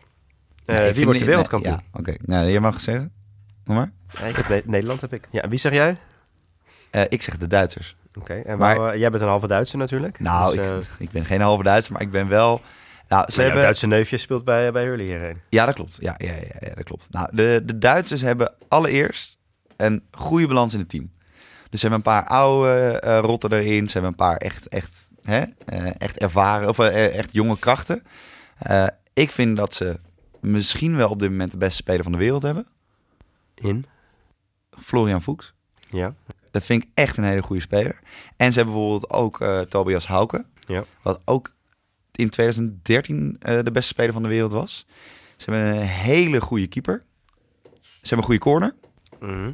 [0.65, 1.74] Eh, Ja, wie wordt de wereldkampioen?
[1.74, 2.13] Ja, oké.
[2.22, 3.12] Nou, je mag zeggen.
[3.65, 3.91] Noem maar.
[4.20, 5.27] Ja, ik heb Ne- Nederland heb ik.
[5.32, 5.98] Ja, wie zeg jij?
[6.91, 7.96] Eh, ik zeg de Duitsers.
[8.20, 10.20] Oké, en Maar- waar- jij bent een halve Duitser natuurlijk.
[10.20, 12.61] Nou, Dus, eh, ik, ik ben geen halve Duitser, maar ik ben wel...
[13.07, 13.61] Nou, ze hebben...
[13.61, 15.42] Duitse neefje speelt bij, bij Hurley hierheen.
[15.50, 15.98] Ja, dat klopt.
[16.00, 17.07] Ja, ja, ja, ja, dat klopt.
[17.11, 19.38] Nou, de, de Duitsers hebben allereerst
[19.77, 21.11] een goede balans in het team.
[21.70, 23.85] Dus ze hebben een paar oude eh, rotten erin.
[23.88, 28.03] Ze hebben een paar echt, echt, hè, eh, echt ervaren, of eh, echt jonge krachten.
[28.57, 30.00] Eh, ik vind dat ze
[30.42, 32.68] misschien wel op dit moment de beste speler van de wereld hebben.
[33.55, 33.85] In?
[34.72, 35.53] Florian Fuchs.
[35.89, 36.16] Ja.
[36.51, 38.00] Dat vind ik echt een hele goede speler.
[38.37, 40.46] En ze hebben bijvoorbeeld ook eh, Tobias Hauke.
[40.68, 40.83] Ja.
[41.01, 41.53] Wat ook
[42.11, 44.85] in 2013 eh, de beste speler van de wereld was.
[45.35, 47.03] Ze hebben een hele goede keeper.
[47.81, 48.75] Ze hebben een goede corner.
[49.20, 49.51] Mhm.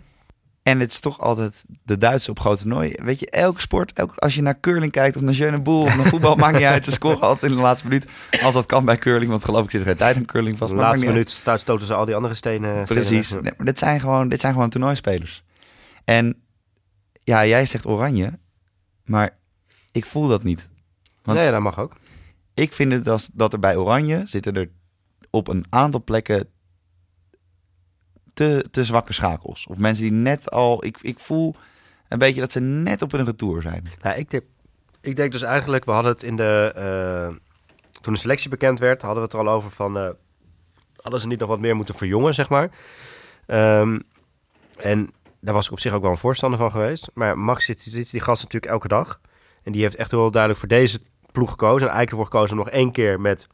[0.69, 2.93] En het is toch altijd de Duitsers op grote toernooi.
[3.03, 5.95] Weet je, elke sport, elk, als je naar curling kijkt of naar Jeune Boel of
[5.97, 6.85] naar voetbal, maakt niet uit.
[6.85, 8.07] Ze scoren altijd in de laatste minuut.
[8.41, 10.71] Als dat kan bij curling, want geloof ik zit er geen tijd aan curling vast.
[10.71, 12.85] de laatste minuut sto- stoten ze al die andere stenen.
[12.85, 13.31] Precies.
[13.31, 15.43] Nee, maar dit, zijn gewoon, dit zijn gewoon toernooispelers.
[16.05, 16.41] En
[17.23, 18.39] ja, jij zegt oranje,
[19.05, 19.37] maar
[19.91, 20.67] ik voel dat niet.
[21.23, 21.93] Want- Nee, dat mag ook.
[22.53, 24.69] Ik vind het als, dat er bij Oranje zitten er
[25.29, 26.47] op een aantal plekken
[28.71, 29.67] te, zwakke schakels.
[29.69, 30.85] Of mensen die net al...
[30.85, 31.55] Ik, ik voel
[32.07, 33.87] een beetje dat ze net op een retour zijn.
[34.01, 34.43] Nou, ik, denk,
[35.01, 36.71] ik denk dus eigenlijk, we hadden het in de...
[36.75, 37.35] eh,
[38.01, 39.97] toen de selectie bekend werd, hadden we het er al over van...
[39.97, 40.09] eh,
[41.01, 42.69] hadden ze niet nog wat meer moeten verjongen, zeg maar.
[43.45, 43.99] Ehm,
[44.77, 47.09] en daar was ik op zich ook wel een voorstander van geweest.
[47.13, 49.19] Maar Max zit, zit die gast natuurlijk elke dag.
[49.63, 50.99] En die heeft echt heel duidelijk voor deze
[51.31, 51.87] ploeg gekozen.
[51.87, 53.47] En eigenlijk ervoor gekozen nog één keer met,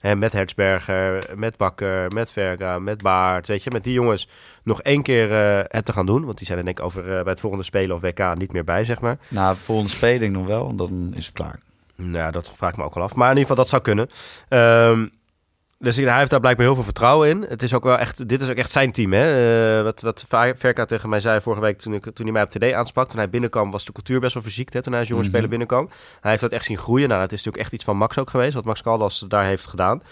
[0.00, 4.28] hè, met Hertzberger, met Bakker, met Verga, met Baart, weet je, met die jongens
[4.62, 6.24] nog één keer eh, het te gaan doen.
[6.24, 8.52] Want die zijn er denk ik over eh, bij het volgende Spelen of WK niet
[8.52, 9.18] meer bij, zeg maar.
[9.28, 11.58] Nou, volgende spelen nog wel, dan is het klaar.
[11.94, 13.14] Nou, dat vraag ik me ook wel af.
[13.14, 14.10] Maar in ieder geval, dat zou kunnen.
[14.48, 15.06] Ehm,
[15.82, 17.46] dus hij heeft daar blijkbaar heel veel vertrouwen in.
[17.48, 19.12] Het is ook wel echt, dit is ook echt zijn team.
[19.12, 19.78] Hè?
[19.78, 20.24] Eh, wat, wat
[20.56, 23.08] Verka tegen mij zei vorige week toen, ik, toen hij mij op TD aansprak.
[23.08, 24.72] Toen hij binnenkwam was de cultuur best wel verziekt.
[24.72, 24.82] Hè?
[24.82, 25.30] Toen hij als jonge Mhm.
[25.30, 25.88] speler binnenkwam.
[26.20, 27.08] Hij heeft dat echt zien groeien.
[27.08, 28.54] Nou, dat is natuurlijk echt iets van Max ook geweest.
[28.54, 30.02] Wat Max Caldas daar heeft gedaan.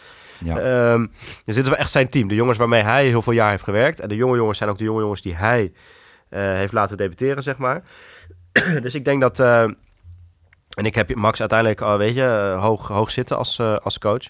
[0.45, 0.59] Ja.
[0.59, 1.07] Ehm,
[1.45, 2.29] dus dit is wel echt zijn team.
[2.29, 4.01] De jongens waarmee hij heel veel jaar heeft gewerkt.
[4.01, 5.73] En de jonge jongens zijn ook de jonge jongens die hij
[6.29, 7.83] eh, heeft laten debuteren, zeg maar.
[8.83, 9.41] dus ik denk dat...
[9.41, 9.63] eh,
[10.77, 14.25] en ik heb Max uiteindelijk al, weet je, hoog, hoog zitten als, als coach.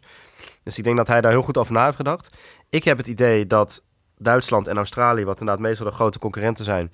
[0.69, 2.37] Dus ik denk dat hij daar heel goed over na heeft gedacht.
[2.71, 3.83] Ik heb het idee dat
[4.19, 6.93] Duitsland en Australië, wat inderdaad meestal de grote concurrenten zijn,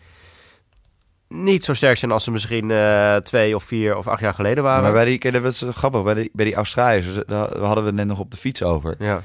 [1.28, 4.64] niet zo sterk zijn als ze misschien eh, twee of vier of acht jaar geleden
[4.64, 4.82] waren.
[4.82, 7.94] maar bij die, dat was grappig, bij die, bij die Australiërs, daar hadden we het
[7.94, 8.94] net nog op de fiets over.
[8.98, 9.22] ja.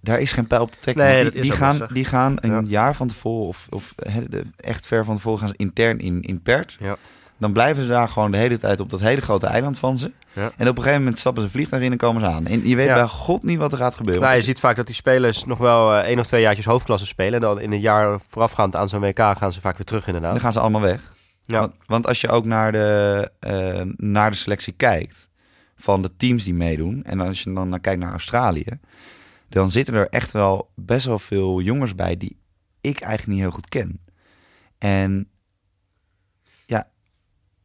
[0.00, 1.04] Daar is geen pijl op te trekken.
[1.04, 2.62] Nee, die, gaan, die gaan een Ja.
[2.64, 3.94] jaar van tevoren, of, of
[4.56, 6.76] echt ver van tevoren, gaan ze intern in, in pert.
[6.80, 6.96] Ja.
[7.42, 10.12] Dan blijven ze daar gewoon de hele tijd op dat hele grote eiland van ze.
[10.32, 10.52] Ja.
[10.56, 12.46] En op een gegeven moment stappen ze een vliegtuig in en komen ze aan.
[12.46, 12.94] En je weet Ja.
[12.94, 14.22] bij god niet wat er gaat gebeuren.
[14.22, 17.06] Nou, je ziet vaak dat die spelers nog wel eh, één of twee jaartjes hoofdklasse
[17.06, 17.34] spelen.
[17.34, 20.32] En dan in een jaar voorafgaand aan zo'n WK gaan ze vaak weer terug inderdaad.
[20.32, 21.12] dan gaan ze allemaal weg.
[21.46, 21.58] Ja.
[21.58, 25.30] Want, want als je ook naar de, eh, naar de selectie kijkt
[25.76, 27.02] van de teams die meedoen...
[27.04, 28.78] en als je dan naar kijkt naar Australië...
[29.48, 32.36] dan zitten er echt wel best wel veel jongens bij die
[32.80, 34.00] ik eigenlijk niet heel goed ken.
[34.78, 35.28] En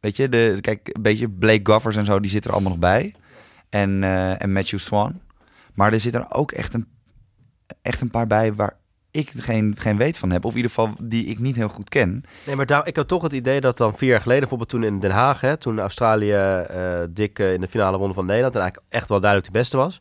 [0.00, 2.90] weet je, de, kijk, een beetje Blake Goffers en zo, die zitten er allemaal nog
[2.90, 3.14] bij.
[3.68, 5.20] En, eh, en Matthew Swan.
[5.74, 6.88] Maar er zitten er ook echt een,
[7.82, 8.76] echt een paar bij waar
[9.10, 10.44] ik geen, geen weet van heb.
[10.44, 12.22] Of in ieder geval die ik niet heel goed ken.
[12.46, 14.84] Nee, maar daar, ik had toch het idee dat dan vier jaar geleden, bijvoorbeeld toen
[14.84, 18.54] in Den Haag, hè, toen Australië eh, dik eh, in de finale won van Nederland
[18.54, 19.96] en eigenlijk echt wel duidelijk de beste was,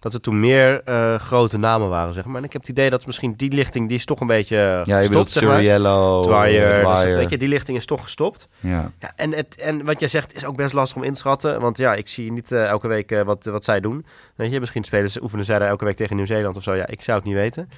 [0.00, 2.36] dat er toen meer eh, grote namen waren, zeg maar.
[2.36, 4.98] En ik heb het idee dat misschien die lichting, die is toch een beetje Ja,
[4.98, 5.54] je bedoelt zeg maar.
[5.54, 8.48] Suriello, Dwyer, dus dat, weet je, die lichting is toch gestopt.
[8.60, 8.90] Ja.
[9.00, 11.60] Ja, en, het, en wat jij zegt is ook best lastig om in te schatten.
[11.60, 14.06] Want ja, ik zie niet eh, elke week eh, wat, wat zij doen.
[14.34, 16.74] Weet je, misschien spelen ze, oefenen zij daar elke week tegen Nieuw-Zeeland of zo.
[16.74, 17.68] Ja, ik zou het niet weten.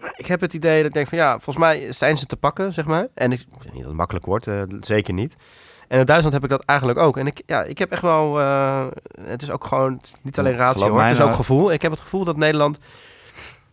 [0.00, 2.36] Maar Ik heb het idee dat ik denk van ja, volgens mij zijn ze te
[2.36, 3.08] pakken, zeg maar.
[3.14, 5.36] En ik weet niet dat het makkelijk wordt, eh, zeker niet.
[5.88, 7.16] En in Duitsland heb ik dat eigenlijk ook.
[7.16, 8.86] En ik, ja, ik heb echt wel, eh,
[9.22, 10.96] het is ook gewoon niet alleen ratio, hoor.
[10.96, 11.72] mij het is ook nou- gevoel.
[11.72, 12.78] Ik heb het gevoel dat Nederland,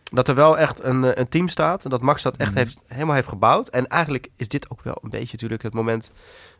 [0.02, 1.84] dat er wel echt een, eh, een team staat.
[1.84, 2.58] En dat Max dat echt Mhm.
[2.58, 3.68] heeft, helemaal heeft gebouwd.
[3.68, 6.12] En eigenlijk is dit ook wel een beetje natuurlijk het moment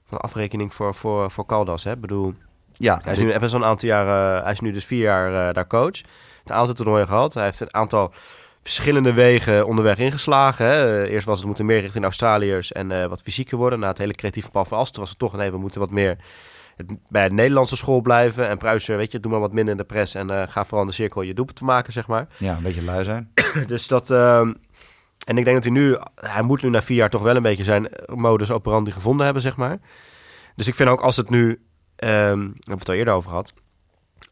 [0.09, 1.85] van afrekening voor, voor, voor Caldas.
[1.85, 1.93] Hè?
[1.93, 2.35] Ik bedoel,
[2.79, 5.53] Ja, hij is nu even zo'n aantal jaar, eh, hij is nu dus vier jaar
[5.55, 6.01] daar coach.
[6.45, 7.35] Een aantal toernooien gehad.
[7.35, 8.13] Hij heeft een aantal
[8.67, 10.67] verschillende wegen onderweg ingeslagen.
[10.67, 11.03] Hè.
[11.05, 13.79] Eh, Eerst was het moeten meer richting Australiërs en eh, wat fysieker worden.
[13.79, 16.17] Na het hele creatieve plan van Asten was het toch nee, we moeten wat meer
[16.77, 18.49] het, bij het Nederlandse school blijven.
[18.49, 20.81] En Pruisen, weet je, doe maar wat minder in de press en eh, ga vooral
[20.81, 22.27] in de cirkel je doelpunt te maken, zeg maar.
[22.39, 23.33] ja, een beetje lui zijn.
[23.67, 24.11] Dus dat.
[24.11, 24.53] ehm,
[25.27, 25.97] en ik denk dat hij nu.
[26.15, 29.43] Hij moet nu na vier jaar toch wel een beetje zijn modus operandi gevonden hebben,
[29.43, 29.79] zeg maar.
[30.57, 31.61] Dus ik vind ook als het nu.
[31.97, 33.53] ehm we het al eerder over gehad.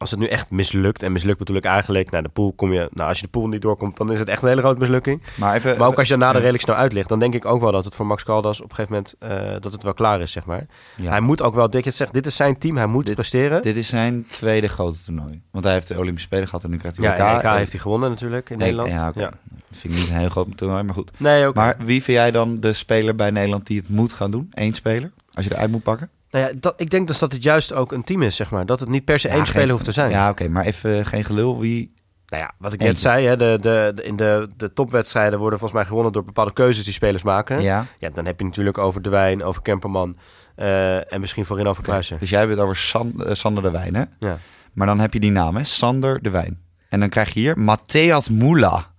[0.04, 1.02] Als het nu echt mislukt.
[1.02, 2.10] En mislukt bedoel ik eigenlijk.
[2.10, 2.88] Naar de pool kom je.
[2.92, 5.22] Nou, als je de pool niet doorkomt, dan is het echt een hele grote mislukking.
[5.36, 5.78] Maar even...
[5.78, 6.38] Maar ook als je daarna er ja.
[6.38, 8.74] redelijk snel uitligt, dan denk ik ook wel dat het voor Max Caldas op een
[8.76, 9.14] gegeven moment.
[9.54, 10.66] eh, dat het wel klaar is, zeg maar.
[10.96, 11.10] Ja.
[11.10, 11.70] Hij moet ook wel.
[11.70, 12.76] Dik het zegt, dit is zijn team.
[12.76, 13.62] Hij moet Dit- presteren.
[13.62, 15.42] Dit is zijn tweede grote toernooi.
[15.50, 17.72] Want hij heeft de Olympische Spelen gehad en nu krijgt hij ja, en EK heeft
[17.72, 18.94] hij gewonnen natuurlijk in Nee, Nederland.
[18.94, 19.20] Ja, oké.
[19.20, 19.30] ja.
[19.68, 21.10] Dat vind ik niet een heel groot toernooi, maar goed.
[21.16, 21.54] Nee, ook.
[21.54, 24.48] Maar wie vind jij dan de speler bij Nederland die het moet gaan doen?
[24.50, 25.10] Eén speler?
[25.32, 26.08] Als je eruit moet pakken?
[26.34, 28.66] Nou ja, dat, ik denk dus dat het juist ook een team is, zeg maar.
[28.66, 30.10] Dat het niet per se Ja, één geen- speler hoeft te zijn.
[30.10, 31.60] Ja, oké, maar even geen gelul.
[31.60, 31.92] Wie?
[32.26, 32.92] Nou ja, wat ik Eentje.
[32.94, 36.24] net zei, hè, de, de, de- in de, de topwedstrijden worden volgens mij gewonnen door
[36.24, 37.62] bepaalde keuzes die spelers maken.
[37.62, 38.10] Ja, Ja.
[38.10, 40.16] dan heb je natuurlijk over De Wijn, over Kemperman
[40.56, 42.18] eh, en misschien voorin over Kluiser.
[42.18, 44.02] Dus jij hebt het over San- eh, Sander de Wijn, hè?
[44.18, 44.38] Ja.
[44.72, 45.64] Maar dan heb je die naam, hè?
[45.64, 46.60] Sander de Wijn.
[46.88, 48.90] En dan krijg je hier Matthias Mula.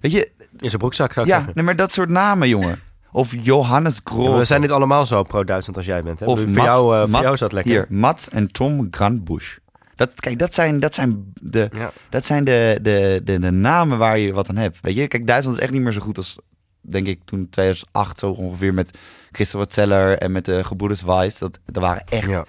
[0.00, 1.54] Weet je, In zijn broekzak zou ik ja, zeggen.
[1.56, 2.80] nee, maar dat soort namen, jongen.
[3.12, 4.38] Of Johannes Ja, Groos.
[4.38, 6.20] we zijn niet allemaal zo pro-Duitsland als jij bent.
[6.20, 6.26] Hè?
[6.26, 7.72] Of voor, Mats- jou, eh, voor Mats- jou is dat lekker.
[7.72, 9.56] Hier, Mats en Tom Grandbusch.
[9.96, 11.92] Dat, kijk, dat zijn, dat zijn, de, Ja.
[12.10, 14.78] dat zijn de, de, de, de namen waar je wat aan hebt.
[14.80, 16.38] Weet je, kijk, Duitsland is echt niet meer zo goed als,
[16.80, 18.98] denk ik, toen 2008 zo ongeveer met
[19.32, 21.38] Christopher Zeller en met de gebroeders Weiss.
[21.38, 22.44] Dat, dat waren echt Ja.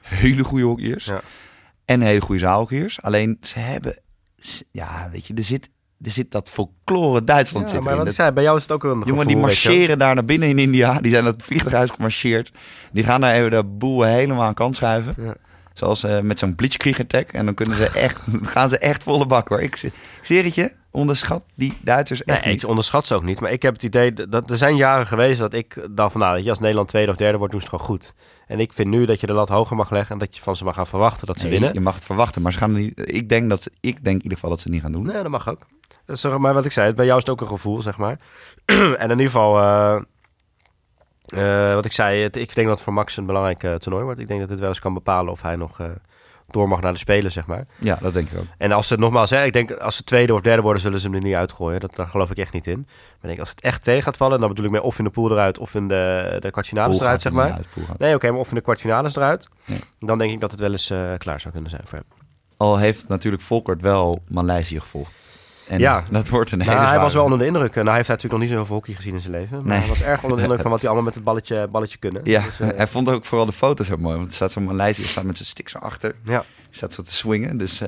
[0.00, 1.04] hele goede hockeyers.
[1.04, 1.20] Ja.
[1.84, 3.02] En hele goede zaalhockeyers.
[3.02, 3.98] Alleen, ze hebben,
[4.70, 5.70] ja, weet je, er zit,
[6.04, 8.04] er zit dat folklore Duitsland Ja, zit maar erin.
[8.04, 10.14] wat ik Dat- zei, bij jou is het ook een Jongen, gevoel, die marcheren daar
[10.14, 11.00] naar binnen in India.
[11.00, 12.52] Die zijn dat vliegtuig gemarcheerd.
[12.92, 15.14] Die gaan daar even de boel helemaal aan kant schuiven.
[15.18, 15.34] Ja.
[15.72, 17.32] Zoals eh, met zo'n Blitzkrieg attack.
[17.32, 18.20] En dan kunnen ze echt,
[18.54, 19.60] gaan ze echt volle bak hoor.
[19.60, 22.62] Ik, ik zweer het je, onderschat die Duitsers echt Nee, niet.
[22.62, 23.40] ik onderschat ze ook niet.
[23.40, 26.48] Maar ik heb het idee dat, er zijn jaren geweest dat ik dacht van nou,
[26.48, 28.14] als Nederland tweede of derde wordt, doen ze het gewoon goed.
[28.46, 30.56] En ik vind nu dat je de lat hoger mag leggen en dat je van
[30.56, 31.72] ze mag gaan verwachten dat ze Nee, winnen.
[31.74, 32.92] je mag het verwachten, maar ze gaan niet.
[33.04, 35.06] Ik denk dat ze, ik denk in ieder geval dat ze het niet gaan doen.
[35.06, 35.66] Nee, dat mag ook.
[36.06, 38.18] Zeg maar wat ik zei, bij jou is het ook een gevoel, zeg maar.
[38.64, 39.96] en in ieder geval, eh,
[41.26, 44.04] eh, wat ik zei, het, ik denk dat het voor Max een belangrijk eh, toernooi
[44.04, 44.20] wordt.
[44.20, 45.86] Ik denk dat dit wel eens kan bepalen of hij nog eh,
[46.50, 47.66] door mag naar de Spelen, zeg maar.
[47.78, 48.44] Ja, dat denk ik ook.
[48.58, 51.06] En als ze nogmaals, hè, ik denk als ze tweede of derde worden, zullen ze
[51.06, 51.80] hem er niet uitgooien.
[51.80, 52.82] Dat, daar geloof ik echt niet in.
[52.86, 55.04] Maar ik denk, als het echt tegen gaat vallen, dan bedoel ik meer of in
[55.04, 57.52] de pool eruit of in de, de kwartfinales eruit, zeg maar.
[57.52, 59.48] uit, Nee, oké, maar of in de kwartfinales eruit.
[59.64, 59.76] Ja.
[59.98, 62.06] Dan denk ik dat het wel eens eh, klaar zou kunnen zijn voor hem.
[62.56, 65.12] Al heeft natuurlijk Volkert wel Maleisië gevolgd.
[65.68, 66.04] En Ja.
[66.10, 67.74] dat wordt een hele Nou, hij was wel onder de indruk.
[67.74, 69.56] Nou, hij heeft natuurlijk nog niet zoveel hockey gezien in zijn leven.
[69.56, 69.78] Maar Nee.
[69.78, 72.20] hij was erg onder de indruk van wat hij allemaal met het balletje, balletje kunnen.
[72.24, 74.16] Ja, Dus, eh, hij vond ook vooral de foto's zo mooi.
[74.16, 76.14] Want er staat zo'n Maleisië, staat met zijn stick zo achter.
[76.24, 76.44] ja.
[76.64, 77.56] Die staat zo te swingen.
[77.56, 77.80] Dus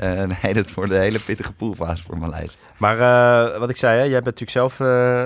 [0.43, 2.57] nee, dat wordt een hele pittige poolfase voor Maleisië.
[2.77, 2.99] Maar
[3.53, 4.79] eh, wat ik zei, hè, jij bent natuurlijk zelf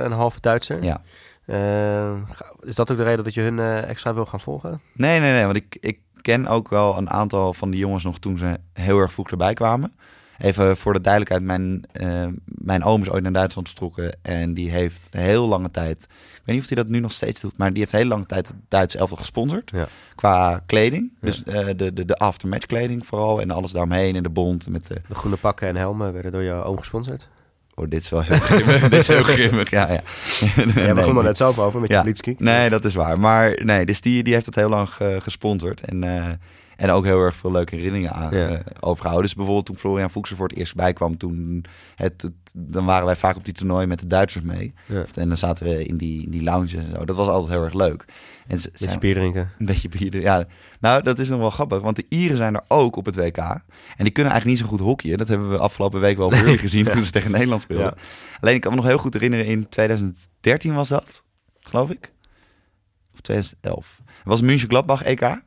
[0.04, 0.82] een halve Duitser.
[0.82, 1.00] Ja.
[2.60, 4.80] Is dat ook de reden dat je hun extra wil gaan volgen?
[4.94, 5.44] Nee, nee, nee.
[5.44, 8.98] Want ik, ik ken ook wel een aantal van die jongens nog toen ze heel
[8.98, 9.92] erg vroeg erbij kwamen.
[10.40, 14.16] Even voor de duidelijkheid, mijn, eh, mijn oom is ooit naar Duitsland vertrokken.
[14.22, 17.40] En die heeft heel lange tijd, ik weet niet of hij dat nu nog steeds
[17.40, 19.70] doet, maar die heeft heel lange tijd het Duitse elftal gesponsord.
[19.74, 19.88] Ja.
[20.14, 21.10] Qua kleding.
[21.12, 21.26] Ja.
[21.26, 23.40] Dus eh, de, de, de aftermatch kleding vooral.
[23.40, 24.96] En alles daaromheen en de bond met de...
[25.08, 27.28] De groene pakken en helmen werden door jouw oom gesponsord.
[27.74, 28.80] Oh, dit is wel heel grimmig.
[28.88, 29.92] dit is heel grimmig, ja.
[29.92, 30.00] ja.
[30.54, 32.34] Jij Nee, begon er net zelf over met je Ja.
[32.38, 33.20] Nee, dat is waar.
[33.20, 35.80] Maar nee, dus die, die heeft dat heel lang ge- gesponsord.
[35.80, 36.28] En, eh,
[36.80, 38.48] en ook heel erg veel leuke herinneringen aan Ja.
[38.48, 39.22] eh, overgehouden.
[39.26, 41.64] Dus bijvoorbeeld toen Florian Fuchs er voor het eerst bij kwam, toen
[41.94, 44.74] het, het- dan waren wij vaak op die toernooi met de Duitsers mee.
[44.86, 45.04] Ja.
[45.14, 47.04] En dan zaten we in die, in die lounges en zo.
[47.04, 48.04] Dat was altijd heel erg leuk.
[48.46, 49.50] En ze, Beetje zijn- bier drinken.
[49.58, 50.20] een beetje bier.
[50.20, 50.46] Ja,
[50.80, 53.36] nou, dat is nog wel grappig, want de Ieren zijn er ook op het WK.
[53.38, 53.60] En
[53.96, 55.18] die kunnen eigenlijk niet zo goed hockeyen.
[55.18, 56.32] Dat hebben we afgelopen week wel op
[56.66, 57.94] gezien toen ze tegen Nederland speelden.
[58.40, 61.24] Alleen ik kan me nog heel goed herinneren, in 2013 was dat,
[61.60, 62.12] geloof ik.
[63.14, 64.00] Of 2011.
[64.04, 65.40] Het was München Gladbach EK.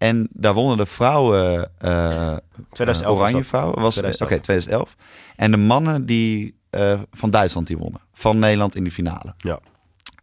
[0.00, 2.36] En daar wonnen de vrouwen, eh
[2.72, 3.80] 2011 eh, was oranje vrouwen.
[3.80, 4.32] Was, 2011.
[4.32, 4.96] Oké, 2011.
[5.36, 8.00] En de mannen die eh, van Duitsland die wonnen.
[8.12, 9.34] Van Nederland in de finale.
[9.36, 9.60] Ja.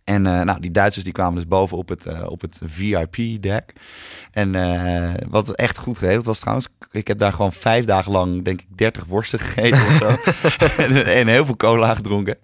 [0.08, 3.74] En eh, nou, die Duitsers die kwamen dus boven op het, eh, op het VIP-deck.
[4.32, 8.44] En eh, wat echt goed geregeld was trouwens, ik heb daar gewoon vijf dagen lang,
[8.44, 10.18] denk ik, 30 worsten gegeten of zo.
[10.82, 12.38] en, en heel veel cola gedronken.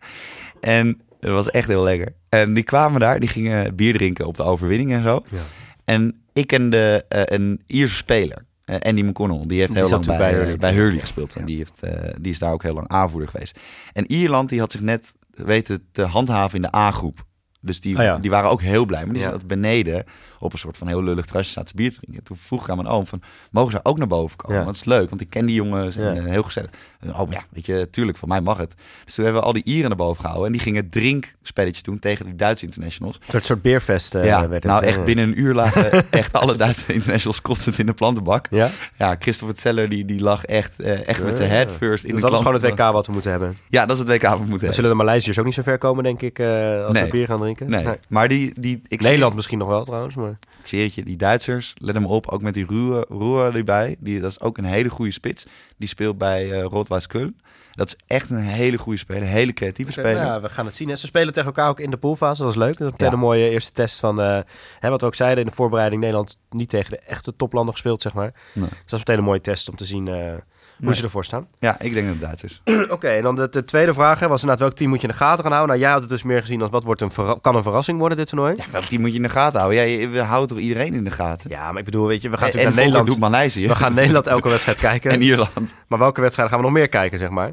[0.61, 2.13] En dat was echt heel lekker.
[2.29, 5.23] En die kwamen daar, die gingen bier drinken op de overwinning en zo.
[5.29, 5.39] Ja.
[5.85, 8.45] En ik kende eh, een Ierse speler.
[8.65, 10.79] eh, Andy McConnell, die heeft Die heel zat lang bij, bij eh, Hurley, bij toch?
[10.79, 11.35] Hurley gespeeld.
[11.35, 11.81] En die, heeft,
[12.21, 13.59] die is daar ook heel lang aanvoerder geweest.
[13.93, 17.25] En Ierland die had zich net weten te handhaven in de A-groep.
[17.61, 18.17] Dus die, ja.
[18.17, 19.03] die waren ook heel blij.
[19.05, 19.29] Maar die Ja.
[19.31, 20.03] zaten beneden
[20.43, 22.23] op een soort van heel lullig terrasje zaten ze bier te drinken.
[22.23, 24.57] Toen vroeg ik aan mijn oom van, mogen ze ook naar boven komen?
[24.57, 24.63] Ja.
[24.63, 26.69] Want het is leuk, want ik ken die jongens en eh, heel gezellig.
[26.99, 28.73] En, Oh ja, weet je, tuurlijk, van mij mag het.
[29.05, 30.45] Dus toen hebben we al die Ieren naar boven gehouden.
[30.45, 33.15] En die gingen drinkspelletjes doen tegen die Duitse internationals.
[33.15, 34.71] Een soort, soort beerfest eh, ja, werd het.
[34.71, 34.89] nou eh.
[34.89, 38.47] echt binnen een uur lagen echt alle Duitse internationals kostend in de plantenbak.
[38.49, 38.69] Ja?
[38.97, 42.25] Ja, Christopher Zeller die, die lag echt, echt met zijn head first in Dus de
[42.25, 42.63] dat is gewoon het.
[42.71, 43.57] WK wat we moeten hebben.
[43.69, 44.73] Ja, dat is het WK wat we moeten hebben.
[44.75, 47.03] zullen de Maleisiërs ook niet zo ver komen, denk ik, als Nee.
[47.03, 47.69] we bier gaan drinken.
[47.69, 50.32] Nee, maar die, die ik zie- Nederland misschien nog wel trouwens, maar...
[50.59, 53.95] Ik zweer het je, die Duitsers, let hem op, ook met die Ruhe erbij.
[53.99, 55.45] Die, dat is ook een hele goede spits.
[55.77, 57.41] Die speelt bij Rot-Weiß Köln.
[57.71, 60.15] Dat is echt een hele goede speler, hele creatieve speler.
[60.15, 60.89] Ja, we gaan het zien.
[60.89, 60.95] hè.
[60.95, 62.77] Ze spelen tegen elkaar ook in de poolfase, dat is leuk.
[62.77, 63.13] Dat is meteen Ja.
[63.13, 64.39] een mooie eerste test van, eh,
[64.79, 66.01] hè, wat we ook zeiden in de voorbereiding.
[66.01, 68.33] Nederland niet tegen de echte toplanden gespeeld, zeg maar.
[68.53, 68.63] Nee.
[68.69, 70.33] Dus dat is meteen een mooie test om te zien eh,
[70.77, 70.95] hoe Nee.
[70.95, 71.47] ze ervoor staan.
[71.59, 72.61] Ja, ik denk dat het Duitsers.
[72.95, 75.13] Oké, en dan de, de tweede vraag hè, was inderdaad welk team moet je in
[75.13, 75.69] de gaten gaan houden?
[75.75, 78.17] Nou, jij had het dus meer gezien als wat wordt een kan een verrassing worden
[78.17, 78.53] dit toernooi?
[78.57, 79.79] Ja, welk team moet je in de gaten houden?
[79.81, 81.49] Ja, je- we houden toch iedereen in de gaten?
[81.49, 83.31] Ja, maar ik bedoel, weet je, we gaan en natuurlijk naar Nederland Nederland.
[83.31, 83.67] doet Maleisië.
[83.67, 85.11] We gaan Nederland elke wedstrijd kijken.
[85.11, 85.73] en Ierland.
[85.87, 87.51] Maar welke wedstrijden gaan we nog meer kijken, zeg maar?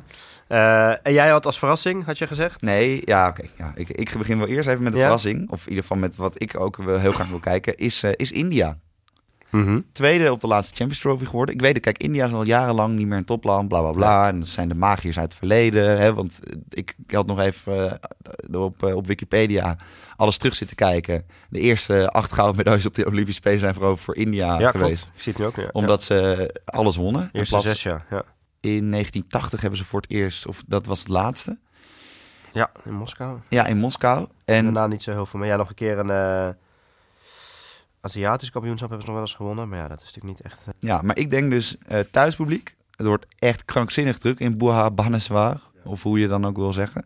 [0.49, 2.61] Eh, en jij had als verrassing, had je gezegd?
[2.63, 3.43] Nee, ja, oké.
[3.57, 5.05] Ja, ik, ik begin wel eerst even met de Ja?
[5.05, 5.51] verrassing.
[5.51, 7.77] Of in ieder geval met wat ik ook wel heel graag wil kijken.
[7.77, 8.77] Is, eh, is India.
[9.51, 9.81] Mhm.
[9.93, 11.55] Tweede op de laatste Champions Trophy geworden.
[11.55, 14.29] Ik weet het, kijk, India is al jarenlang niet meer een topland, bla bla bla.
[14.29, 15.99] En dat zijn de magiërs uit het verleden.
[15.99, 18.01] Hè, want eh, ik, ik had nog even
[18.51, 19.77] eh, op, eh, op Wikipedia
[20.17, 21.27] alles terug zitten kijken.
[21.49, 25.09] De eerste acht gouden medailles op de Olympische Spelen zijn vooral voor India ja, geweest.
[25.23, 25.39] klopt.
[25.39, 25.57] Nu ook.
[25.57, 25.69] Ja.
[25.73, 27.29] Omdat ze alles wonnen.
[27.33, 28.25] In zes jaar, ja.
[28.61, 31.59] In 1980 hebben ze voor het eerst, of dat was het laatste.
[32.53, 33.39] Ja, in Moskou.
[33.49, 34.27] Ja, in Moskou.
[34.45, 35.39] En En daarna niet zo heel veel.
[35.39, 36.57] Maar ja, nog een keer een
[38.01, 39.69] Aziatisch kampioenschap hebben ze nog wel eens gewonnen.
[39.69, 40.67] Maar ja, dat is natuurlijk niet echt...
[40.67, 42.77] eh, Ja, maar ik denk dus eh, thuispubliek.
[42.97, 45.61] Het wordt echt krankzinnig druk in Buha Baneswar.
[45.85, 47.05] Of hoe je dan ook wil zeggen.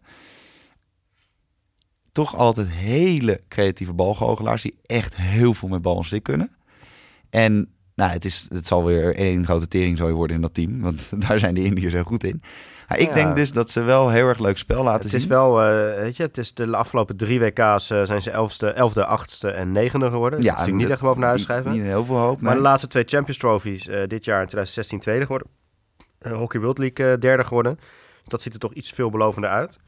[2.13, 6.51] Toch altijd hele creatieve balgoochelaars die echt heel veel met bal en kunnen.
[7.31, 10.81] En nou, het, is, het zal weer één grote teringzooi worden in dat team.
[10.81, 12.43] Want daar zijn de Indiërs heel goed in.
[12.89, 13.13] Ik Ja.
[13.15, 15.21] denk dus dat ze wel heel erg leuk spel laten Het zien.
[15.21, 18.69] is wel, eh, weet je, het is de afgelopen drie WK's eh, zijn ze elfste,
[18.71, 20.39] elfde, achtste en negende geworden.
[20.39, 21.71] Ja, dat is natuurlijk niet echt boven naar huis schrijven.
[21.73, 22.63] Niet heel veel hoop, Maar nee.
[22.63, 25.49] de laatste twee Champions Trophies, eh, dit jaar in 2016 tweede geworden.
[26.19, 27.75] Hockey World League derde geworden.
[27.77, 27.85] Dus
[28.27, 29.79] dat ziet er toch iets veelbelovender uit.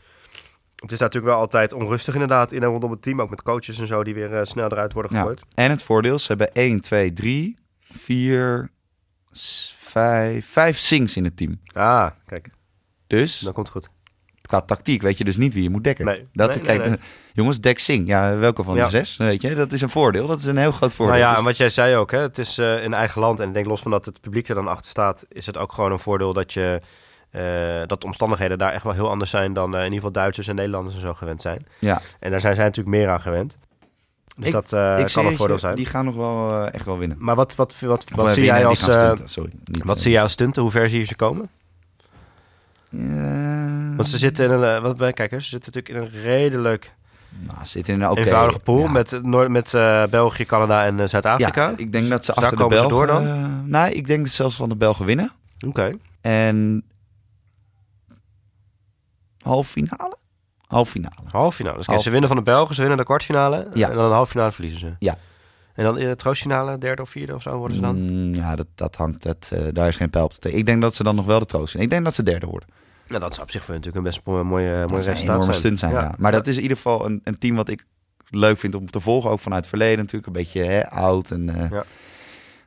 [0.76, 3.20] Het is natuurlijk wel altijd onrustig inderdaad in en rondom het team.
[3.20, 5.18] Ook met coaches en zo die weer snel eruit worden Ja.
[5.18, 5.42] gegooid.
[5.54, 8.70] En het voordeel, ze hebben 1, 2, 3, 4,
[9.32, 11.60] 5, 5 sings in het team.
[11.72, 12.48] Ah, kijk,
[13.06, 13.90] Dus dan komt het goed.
[14.42, 16.04] qua tactiek weet je dus niet wie je moet dekken.
[16.04, 16.22] Nee.
[16.32, 16.88] Dat, Nee, kijk, nee.
[16.88, 16.94] eh,
[17.32, 18.06] Jongens, dek Sing.
[18.06, 18.84] Ja, welke van Ja.
[18.84, 19.16] de zes?
[19.16, 20.26] Weet je, dat is een voordeel.
[20.26, 21.14] Dat is een heel groot voordeel.
[21.14, 23.40] Nou ja, Dus- en wat jij zei ook, hè, het is eh in eigen land.
[23.40, 25.72] En ik denk los van dat het publiek er dan achter staat, is het ook
[25.72, 26.80] gewoon een voordeel dat je...
[27.30, 27.42] eh,
[27.86, 30.48] dat de omstandigheden daar echt wel heel anders zijn dan eh, in ieder geval Duitsers
[30.48, 31.66] en Nederlanders en zo gewend zijn.
[31.78, 32.00] ja.
[32.20, 33.56] En daar zijn zij natuurlijk meer aan gewend.
[34.36, 35.74] Dus Ik- dat eh, ik kan een voordeel zijn.
[35.76, 37.16] Die gaan nog wel eh, echt wel winnen.
[37.20, 39.50] Maar wat, wat, wat, wat eh, zie winnen, jij als, eh, Sorry.
[39.64, 40.62] Niet, wat eh, zie jij als stunten?
[40.62, 41.48] Hoe ver zie je ze komen?
[42.92, 46.22] Eh, Want ze zitten in een, eh, wat bij kijkers, ze zitten natuurlijk in een
[46.22, 46.94] redelijk
[47.46, 48.90] Nou, zitten in een eenvoudige pool ja.
[48.90, 51.68] met, Noord, met eh, België, Canada en Zuid-Afrika.
[51.68, 52.88] Ja, ik denk dat ze Dus achter de Belgen...
[52.90, 53.70] door dan?
[53.70, 55.32] nee, ik denk dat ze zelfs van de Belgen winnen.
[55.66, 55.96] Oké.
[56.20, 56.84] En
[59.42, 60.16] halve finale?
[60.66, 61.14] Halve finale.
[61.30, 61.76] Halve finale.
[61.76, 63.68] Dus Half- ze winnen van de Belgen, ze winnen de kwartfinale.
[63.74, 63.88] Ja.
[63.90, 64.94] En dan een halve finale verliezen ze.
[64.98, 65.16] Ja.
[65.76, 67.96] En dan in de troostfinale, derde of vierde of zo worden ze dan?
[68.02, 69.22] Mm, ja, dat, dat hangt.
[69.22, 70.52] Dat, eh, daar is geen pijl op te.
[70.52, 71.82] Ik denk dat ze dan nog wel de troost zijn.
[71.82, 72.68] Ik denk dat ze derde worden.
[73.06, 75.54] Nou, dat zou op zich voor natuurlijk een best mooie, mooie, Dat resultaat zijn.
[75.54, 76.14] stunt zijn, ja.
[76.18, 77.84] Maar dat is in ieder geval een, een team wat ik
[78.30, 79.30] leuk vind om te volgen.
[79.30, 80.26] Ook vanuit het verleden natuurlijk.
[80.26, 81.84] Een beetje hè, oud en eh, Ja.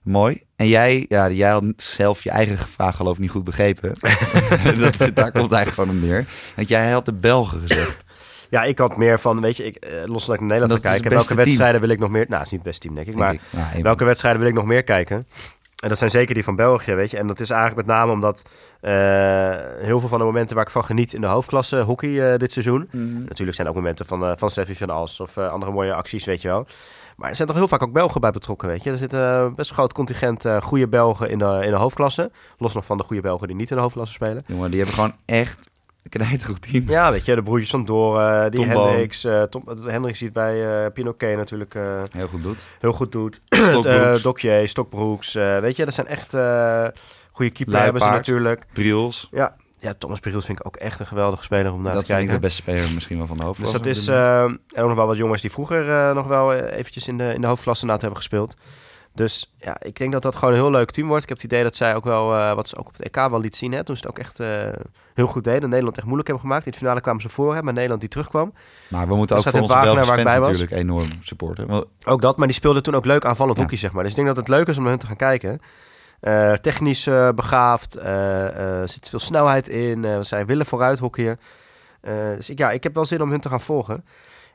[0.03, 0.43] mooi.
[0.55, 3.93] En jij, ja, jij had zelf je eigen vraag geloof ik niet goed begrepen.
[4.79, 6.25] dat, is- daar komt het eigenlijk gewoon om neer.
[6.55, 8.03] Want jij had de Belgen gezegd.
[8.49, 10.89] Ja, ik had meer van, weet je, ik, eh, los dat ik naar Nederland ga
[10.89, 11.09] kijken.
[11.09, 11.37] Welke team.
[11.37, 12.25] wedstrijden wil ik nog meer...
[12.27, 13.13] Nou, het is niet het beste team, denk ik.
[13.13, 13.41] denk Maar ik.
[13.49, 15.27] Ja, een- welke wedstrijden wil ik nog meer kijken?
[15.83, 17.17] En dat zijn zeker die van België, weet je.
[17.17, 18.43] En dat is eigenlijk met name omdat
[18.81, 18.91] eh,
[19.85, 22.51] heel veel van de momenten waar ik van geniet in de hoofdklasse hockey eh, dit
[22.51, 22.87] seizoen.
[22.91, 23.13] Mhm.
[23.23, 26.25] Natuurlijk zijn er ook momenten van, eh van Steffi van Als of andere mooie acties,
[26.25, 26.65] weet je wel.
[27.15, 28.91] Maar er zijn toch heel vaak ook Belgen bij betrokken, weet je.
[28.91, 32.31] Er zit eh, best een groot contingent goede Belgen in de, in de hoofdklasse.
[32.57, 34.43] Los nog van de goede Belgen die niet in de hoofdklasse spelen.
[34.45, 35.65] Jongen, die hebben gewoon echt een
[36.09, 36.83] knijtergoed team.
[36.89, 38.69] Ja, weet je, de broertjes van Door, die Tom.
[38.69, 39.23] Hendricks.
[39.23, 42.65] eh Tom, Hendricks die het bij eh Pinoquet natuurlijk eh, Heel goed doet.
[42.79, 43.41] heel goed doet.
[43.49, 44.17] Stokbroeks.
[44.17, 45.35] Eh Dokje, Stokbroeks.
[45.35, 46.87] eh, weet je, dat zijn echt eh
[47.31, 48.65] goede keeper hebben ze natuurlijk.
[48.73, 49.27] Briels.
[49.31, 52.13] Ja, ja Thomas Briels vind ik ook echt een geweldige speler om naar dat te
[52.13, 52.41] vind ik kijken.
[52.41, 53.77] de beste speler misschien wel van de Dus hoofdklasse.
[53.77, 56.53] dat op is eh, en ook nog wel wat jongens die vroeger eh, nog wel
[56.53, 58.53] eh, eventjes in de, in de hoofdklasse na te hebben gespeeld.
[59.19, 61.23] Dus ja, ik denk dat dat gewoon een heel leuk team wordt.
[61.23, 63.15] Ik heb het idee dat zij ook wel, eh, wat ze ook op het EK
[63.29, 64.47] wel liet zien, hè, toen ze het ook echt eh,
[65.13, 65.69] heel goed deden.
[65.69, 66.65] Nederland echt moeilijk hebben gemaakt.
[66.65, 68.53] In het finale kwamen ze voor, hè, maar Nederland die terugkwam.
[68.87, 70.47] maar we moeten dat ook voor onze Belgische fans bij was.
[70.47, 71.67] natuurlijk enorm supporten.
[71.67, 73.61] Want Ook dat, maar die speelde toen ook leuk aanvallend Ja.
[73.63, 74.03] hockey, zeg maar.
[74.03, 75.59] Dus ik denk dat het leuk is om naar hun te gaan kijken.
[76.19, 77.03] Eh, technisch
[77.35, 80.25] begaafd, er zit veel snelheid in.
[80.25, 81.39] zij willen vooruit hockeyen.
[82.35, 84.03] Dus ik, ja, ik heb wel zin om hun te gaan volgen.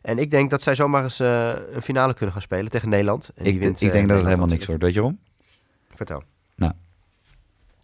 [0.05, 3.31] En ik denk dat zij zomaar eens eh, een finale kunnen gaan spelen tegen Nederland.
[3.35, 4.83] En die ik, wint, ik eh, denk dat het helemaal niks wordt.
[4.83, 5.19] Weet je waarom?
[5.95, 6.23] Vertel.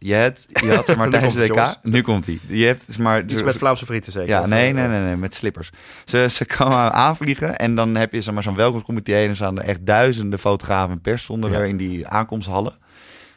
[0.02, 1.78] Je, hebt, je had zeg maar Nu tijdens komt de WK.
[1.82, 2.38] Nu komt hij.
[2.46, 3.24] Je hebt maar.
[3.24, 4.28] Iets met Vlaamse frieten zeker?
[4.28, 5.70] Ja, nee, eh, nee, nee, nee, met slippers.
[6.04, 9.58] Ze, ze komen aanvliegen en dan heb je zeg maar, zo'n welkomstcomité en dan staan
[9.58, 12.72] er echt duizenden fotografen en pers stonden er in die aankomsthallen.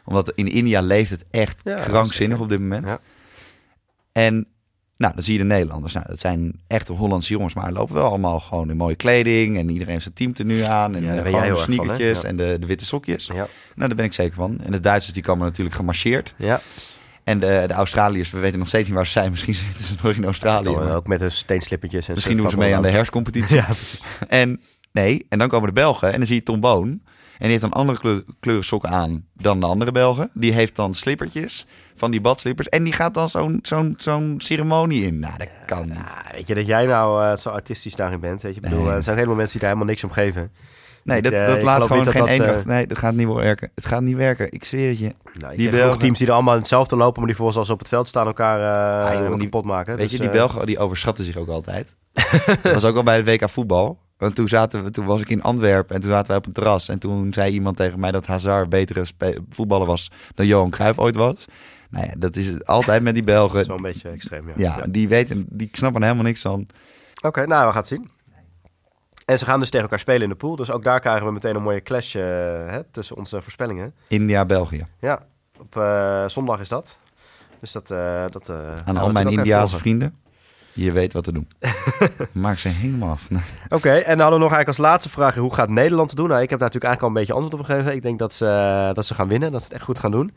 [0.05, 2.87] Omdat in India leeft het echt krankzinnig op dit moment.
[2.87, 2.99] Ja.
[4.11, 4.47] En
[4.97, 5.93] nou, dan zie je de Nederlanders.
[5.93, 9.58] Nou, dat zijn echte Hollandse jongens, maar lopen wel allemaal gewoon in mooie kleding.
[9.58, 10.95] En iedereen heeft zijn teamtenue aan.
[10.95, 11.56] En Ja, gewoon van, hè?
[11.56, 12.27] sneakertjes Ja.
[12.27, 13.25] en de, de witte sokjes.
[13.27, 13.47] Ja, Nou,
[13.88, 14.60] daar ben ik zeker van.
[14.63, 16.34] En de Duitsers die komen natuurlijk gemarcheerd.
[16.38, 16.62] ja.
[17.23, 19.32] En de, de Australiërs, we weten nog steeds niet waar ze zijn.
[19.32, 20.69] Misschien zitten ze nog in Australië.
[20.69, 22.08] Maar ook met de steenslippertjes.
[22.08, 23.56] En Misschien doen ze mee aan de herfstcompetitie.
[23.62, 24.01] Ja, precies.
[24.27, 27.01] En nee, en dan komen de Belgen en dan zie je Tom Boon.
[27.33, 30.29] En die heeft dan andere kleur, sokken aan dan de andere Belgen.
[30.33, 31.65] Die heeft dan slippertjes
[31.95, 32.69] van die badslippers.
[32.69, 35.19] En die gaat dan zo'n zo'n zo'n ceremonie in.
[35.19, 35.95] Nou, dat kan niet.
[35.95, 38.41] Ja, weet je dat jij nou eh, zo artistisch daarin bent?
[38.41, 38.89] Weet je, ik bedoel, Nee.
[38.89, 40.51] eh, er zijn helemaal mensen die daar helemaal niks om geven.
[41.03, 43.71] Nee, dat, eh, dat ik laat gewoon geen dat Nee, dat gaat niet werken.
[43.75, 44.51] Het gaat niet werken.
[44.51, 45.13] Ik zweer het je.
[45.39, 45.99] Nou, Die Belgen...
[45.99, 48.59] Teams die er allemaal hetzelfde lopen, maar die volgens als op het veld staan elkaar
[49.01, 49.95] eh Ah, joh, die- kapot maken.
[49.95, 51.95] Weet Dus, je, die Belgen die overschatten zich ook altijd.
[52.63, 53.99] dat was ook al bij het WK voetbal.
[54.23, 56.53] Want toen, zaten we, toen was ik in Antwerpen en toen zaten wij op een
[56.53, 56.89] terras.
[56.89, 59.05] En toen zei iemand tegen mij dat Hazard betere
[59.49, 61.45] voetballer was dan Johan Cruijff ooit was.
[61.89, 63.67] Nou ja, dat is het altijd met die Dat is Belgen.
[63.67, 64.53] wel een beetje extreem, ja.
[64.55, 66.67] Ja, die weten, die snappen er helemaal niks van.
[67.21, 68.09] Oké, nou, we gaan het zien.
[69.25, 70.55] En ze gaan dus tegen elkaar spelen in de pool.
[70.55, 72.21] Dus ook daar krijgen we meteen een mooie clash eh,
[72.67, 73.93] hè, tussen onze voorspellingen.
[74.07, 74.88] India, België.
[74.99, 75.21] Ja,
[75.59, 76.97] op eh, zondag is dat.
[77.59, 77.91] Dus dat...
[77.91, 80.15] eh dat eh, Aan al mijn Indiaanse vrienden.
[80.73, 81.47] Je weet wat te doen.
[82.31, 83.27] Maak ze helemaal af.
[83.69, 85.36] Oké, en dan hadden we nog eigenlijk als laatste vraag...
[85.36, 86.27] hoe gaat Nederland het doen?
[86.29, 87.95] Nou, ik heb daar natuurlijk eigenlijk al een beetje antwoord op gegeven.
[87.95, 88.45] Ik denk dat ze,
[88.88, 90.31] eh, dat ze gaan winnen, dat ze het echt goed gaan doen.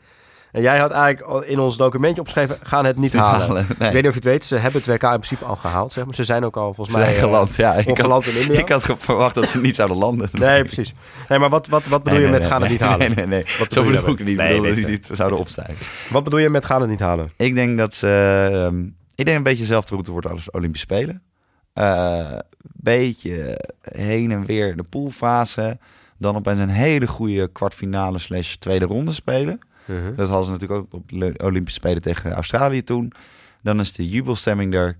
[0.51, 2.57] En jij had eigenlijk in ons documentje opgeschreven...
[2.63, 3.47] gaan het niet halen.
[3.47, 3.87] halen, nee.
[3.87, 5.91] Ik weet niet of je het weet, ze hebben het WK in principe al gehaald.
[5.93, 6.15] Zeg maar.
[6.15, 7.13] Ze zijn ook al volgens mij...
[7.13, 7.73] eh, geland, ja.
[7.73, 8.59] Ik had, in India.
[8.59, 10.29] ik had verwacht dat ze niet zouden landen.
[10.31, 10.93] Nee, precies.
[11.29, 12.99] Nee, maar wat, wat, wat bedoel Nee, je met gaan het niet halen?
[12.99, 13.45] Nee, nee, nee.
[13.59, 14.37] Wat Zo bedoel ik niet.
[14.37, 15.85] bedoel Nee, dat ze niet zouden opstijgen.
[16.09, 17.31] Wat bedoel je met gaan het niet halen?
[17.37, 18.49] Ik denk dat ze...
[18.51, 18.83] ehm,
[19.17, 21.21] ik denk een beetje dezelfde route wordt als Olympische Spelen.
[21.73, 22.37] Eh
[22.73, 25.79] beetje heen en weer de poolfase.
[26.17, 29.59] Dan opeens een hele goede kwartfinale slash tweede ronde spelen.
[30.15, 33.11] Dat hadden ze natuurlijk ook op de Olympische Spelen tegen Australië toen.
[33.61, 34.97] Dan is de jubelstemming er.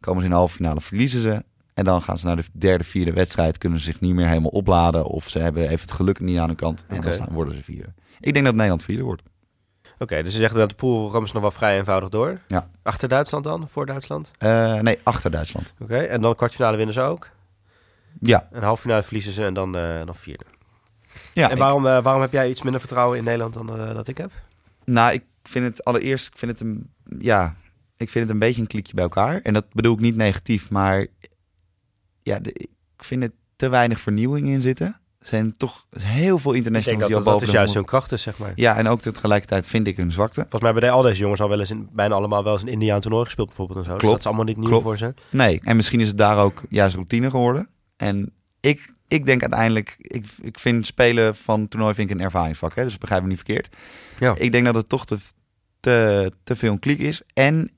[0.00, 1.44] Komen ze in de halve finale, verliezen ze.
[1.74, 3.58] En dan gaan ze naar de derde, vierde wedstrijd.
[3.58, 5.04] Kunnen ze zich niet meer helemaal opladen.
[5.04, 6.84] Of ze hebben even het geluk niet aan de kant.
[6.88, 7.92] En dan worden ze vierde.
[8.20, 9.22] Ik denk dat Nederland vierde wordt.
[9.98, 12.38] Oké, dus je zegt dat de pool komen ze nog wel vrij eenvoudig door.
[12.48, 12.68] Ja.
[12.82, 14.30] Achter Duitsland dan, voor Duitsland?
[14.38, 15.74] Eh, nee, achter Duitsland.
[15.80, 17.28] Oké, en dan kwartfinale winnen ze ook.
[18.20, 18.48] Ja.
[18.52, 20.44] En halve finale verliezen ze en dan, eh, dan vierde.
[21.32, 24.18] ja en waarom, eh, waarom heb jij iets minder vertrouwen in Nederland dan dat ik
[24.18, 24.30] heb?
[24.84, 27.54] Nou, ik vind het allereerst, ik vind het een, ja,
[27.96, 29.40] ik vind het een beetje een klikje bij elkaar.
[29.42, 31.06] En dat bedoel ik niet negatief, maar
[32.22, 35.00] ja, de- ik vind het te weinig vernieuwing in zitten.
[35.20, 38.12] Zijn toch heel veel internationals die al dat, dat boven is juist hun 100 kracht
[38.12, 38.52] is, zeg maar.
[38.54, 40.40] Ja, en ook tegelijkertijd vind ik hun zwakte.
[40.40, 42.68] Volgens mij hebben al deze jongens al wel eens in, bijna allemaal wel eens een
[42.68, 43.90] Indiaan toernooi gespeeld bijvoorbeeld en zo.
[43.92, 44.82] Dus Klopt, dat is allemaal niet nieuw klopt.
[44.84, 45.14] voor ze.
[45.30, 47.68] Nee, en misschien is het daar ook juist routine geworden.
[47.96, 52.74] En ik, ik denk uiteindelijk, ik, ik vind spelen van toernooi vind ik een ervaringsvak.
[52.74, 52.84] Hè?
[52.84, 53.68] Dus begrijp me niet verkeerd.
[54.18, 54.34] Ja.
[54.38, 55.18] Ik denk dat het toch te,
[55.80, 57.22] te, te veel een kliek is.
[57.34, 57.70] En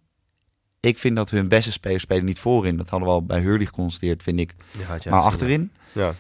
[0.80, 2.76] ik vind dat hun beste spelers spelen niet voorin.
[2.76, 4.55] Dat hadden we al bij Hurley geconstateerd, vind ik.
[4.78, 6.14] Ja, maar achterin, Ja.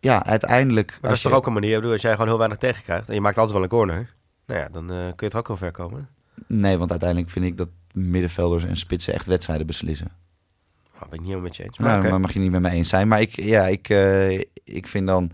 [0.00, 0.90] Ja, uiteindelijk...
[0.90, 3.08] Maar dat is toch ook een manier, ik bedoel, als jij gewoon heel weinig tegenkrijgt
[3.08, 4.14] en je maakt altijd wel een corner,
[4.46, 6.08] nou ja, dan eh, kun je toch ook wel ver komen.
[6.46, 10.10] Nee, want uiteindelijk vind ik dat middenvelders en spitsen echt wedstrijden beslissen.
[10.94, 11.78] Oh, ben ik niet helemaal met je eens.
[11.78, 12.10] Maar Nou, oké.
[12.10, 13.08] maar mag je niet met me eens zijn.
[13.08, 15.30] Maar ik, ja, ik, eh, ik vind dan...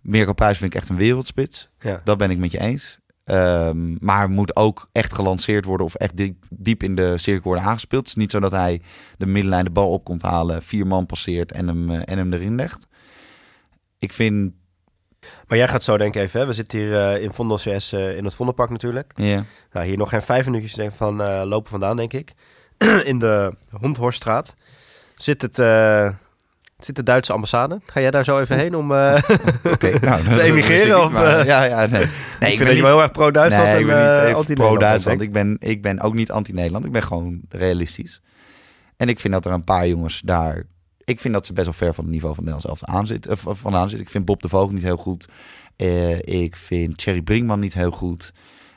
[0.00, 1.68] Mirko Pruis vind ik echt een wereldspits.
[1.80, 2.00] ja.
[2.04, 2.98] Dat ben ik met je eens.
[3.24, 7.62] Ehm, maar moet ook echt gelanceerd worden of echt diep, diep in de cirkel worden
[7.64, 8.00] aangespeeld.
[8.06, 8.80] Het is niet zo dat hij
[9.18, 12.32] de middenlijn de bal op komt halen, vier man passeert en hem, eh, en hem
[12.32, 12.86] erin legt.
[13.98, 14.52] Ik vind,
[15.46, 16.46] Maar jij gaat zo denken even, hè?
[16.46, 19.12] we zitten hier eh, in Vondel CS eh, in het Vondelpark natuurlijk.
[19.14, 22.32] ja, Nou, hier nog geen vijf minuutjes denk van eh, lopen vandaan, denk ik.
[23.04, 24.54] in de Hondhorststraat
[25.14, 25.56] zit, het,
[26.78, 27.80] zit de Duitse ambassade.
[27.86, 29.22] Ga jij daar zo even heen om nou,
[30.34, 31.04] te emigreren?
[31.04, 31.12] Of,
[31.44, 32.06] ja, ja, nee.
[32.40, 34.22] nee ik vind ben dat je wel heel erg pro-Duitsland nee, en ik ben niet
[34.22, 35.20] even anti-Nederland pro-Duitsland.
[35.20, 36.84] Ik ben, ik ben ook niet anti-Nederland.
[36.84, 38.20] Ik ben gewoon realistisch.
[38.96, 40.62] En ik vind dat er een paar jongens daar...
[41.08, 43.30] Ik vind dat ze best wel ver van het niveau van Nederland zelf aan zitten,
[43.30, 44.06] eh, vandaan zitten.
[44.06, 45.28] Ik vind Bob de Voogd niet heel goed.
[45.76, 48.32] Eh, ik vind Thierry Brinkman niet heel goed.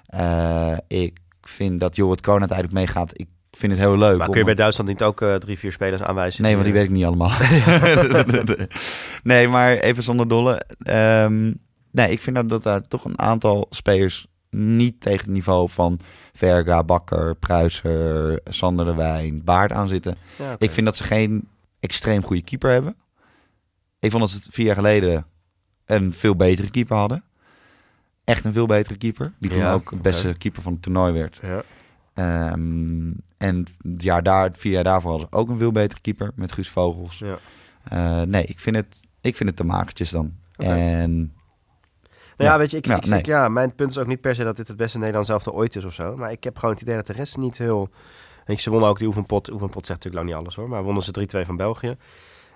[0.06, 3.12] Eh, ik vind dat Jorrit Koon uiteindelijk meegaat.
[3.20, 4.18] Ik vind het heel leuk.
[4.18, 6.44] Maar kun je bij Duitsland niet ook eh, drie, vier spelers aanwijzen?
[6.44, 7.32] Nee, want die weet ik niet allemaal.
[9.24, 10.62] nee, maar even zonder dolle.
[10.80, 11.54] Ehm,
[11.92, 16.00] nee, ik vind dat, dat daar toch een aantal spelers niet tegen het niveau van
[16.34, 20.16] Verga, Bakker, Pruiser, Sander de Wijn, Baard aan zitten.
[20.36, 20.56] Ja.
[20.58, 21.48] Ik vind dat ze geen
[21.82, 22.96] extreem goede keeper hebben.
[24.00, 25.26] Ik vond dat ze het vier jaar geleden
[25.86, 27.24] een veel betere keeper hadden.
[28.24, 29.34] Echt een veel betere keeper.
[29.40, 31.40] Die toen Ja, ook de beste keeper van het toernooi werd.
[31.42, 31.64] Ja.
[32.14, 36.02] Ehm, en het jaar daar, het vier jaar daarvoor hadden ze ook een veel betere
[36.02, 37.18] keeper met Guus Vogels.
[37.20, 37.38] Ja.
[37.84, 40.34] Eh, nee, ik vind, het, ik vind het te magertjes dan.
[40.56, 41.34] En
[42.38, 44.44] Nou ja, weet je, ik, Ja, ik ja, mijn punt is ook niet per se
[44.44, 46.16] dat dit het beste Nederlands elftal ooit is of zo.
[46.16, 47.90] Maar ik heb gewoon het idee dat de rest niet heel...
[48.46, 49.52] Weet je, ze wonnen ook die oefenpot.
[49.52, 51.98] Oefenpot zegt natuurlijk lang niet alles hoor, maar wonnen ze 3-2 van België.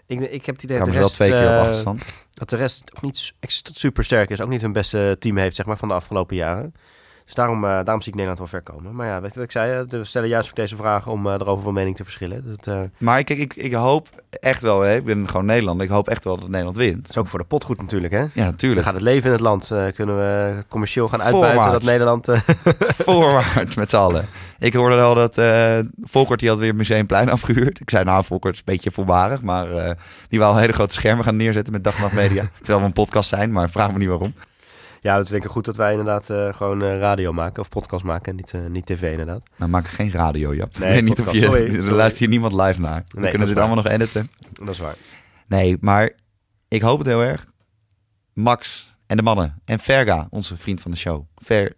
[0.05, 2.25] Ik, ik heb het idee dat de wel rest, twee keer op eh, achterstand.
[2.33, 3.33] dat de rest ook niet
[3.73, 4.41] super sterk is.
[4.41, 6.73] Ook niet hun beste team heeft, zeg maar, van de afgelopen jaren.
[7.25, 8.95] Dus daarom, eh, daarom zie ik Nederland wel ver komen.
[8.95, 9.81] Maar ja, weet je wat ik zei?
[9.81, 12.43] eh, We stellen juist ook deze vragen om eh, erover van mening te verschillen.
[12.55, 15.85] Dat, eh, Maar kijk, ik, ik hoop echt wel, hè, ik ben gewoon Nederlander.
[15.85, 17.09] Ik hoop echt wel dat Nederland wint.
[17.09, 18.19] is ook voor de pot goed natuurlijk, hè?
[18.19, 18.85] Ja, Dan natuurlijk.
[18.85, 19.71] gaat het leven in het land.
[19.95, 21.85] kunnen we commercieel gaan uitbuiten Voorwaarts.
[21.85, 22.27] dat Nederland...
[23.05, 24.25] Voorwaarts met z'n allen.
[24.59, 27.79] Ik hoorde wel dat eh Volkert die had weer Museumplein afgehuurd.
[27.79, 29.41] Ik zei nou, Volkert is een beetje voorbarig.
[29.41, 29.91] Maar eh,
[30.29, 32.49] die wou hele grote schermen gaan neerzetten met Dag en Nacht Media.
[32.57, 34.33] Terwijl we een podcast zijn, maar vraag me niet waarom.
[35.05, 37.69] Ja, het is denk ik goed dat wij inderdaad eh, gewoon eh, radio maken of
[37.69, 39.43] podcast maken en niet, eh, niet tv inderdaad.
[39.57, 40.77] Nou, maak geen radio, Jap.
[40.77, 41.35] Nee, niet of podcast.
[41.35, 41.45] je...
[41.45, 43.03] Sorry, Er luistert hier niemand live naar.
[43.07, 43.65] We kunnen dit waar.
[43.65, 44.31] allemaal nog editen.
[44.51, 44.95] Dat is waar.
[45.47, 46.11] Nee, maar
[46.67, 47.45] ik hoop het heel erg.
[48.33, 49.61] Max en de mannen.
[49.65, 51.25] En Verga, onze vriend van de show.
[51.35, 51.73] Ver,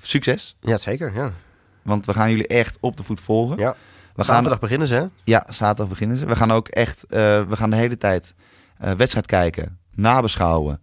[0.00, 0.56] succes.
[0.60, 1.14] Ja, zeker.
[1.14, 1.32] Ja.
[1.82, 3.58] Want we gaan jullie echt op de voet volgen.
[3.58, 3.76] Ja.
[4.14, 5.06] We gaan, Zaterdag beginnen ze, hè?
[5.24, 6.26] ja, zaterdag beginnen ze.
[6.26, 8.34] We gaan ook echt, we gaan de hele tijd
[8.76, 10.80] wedstrijd kijken, nabeschouwen.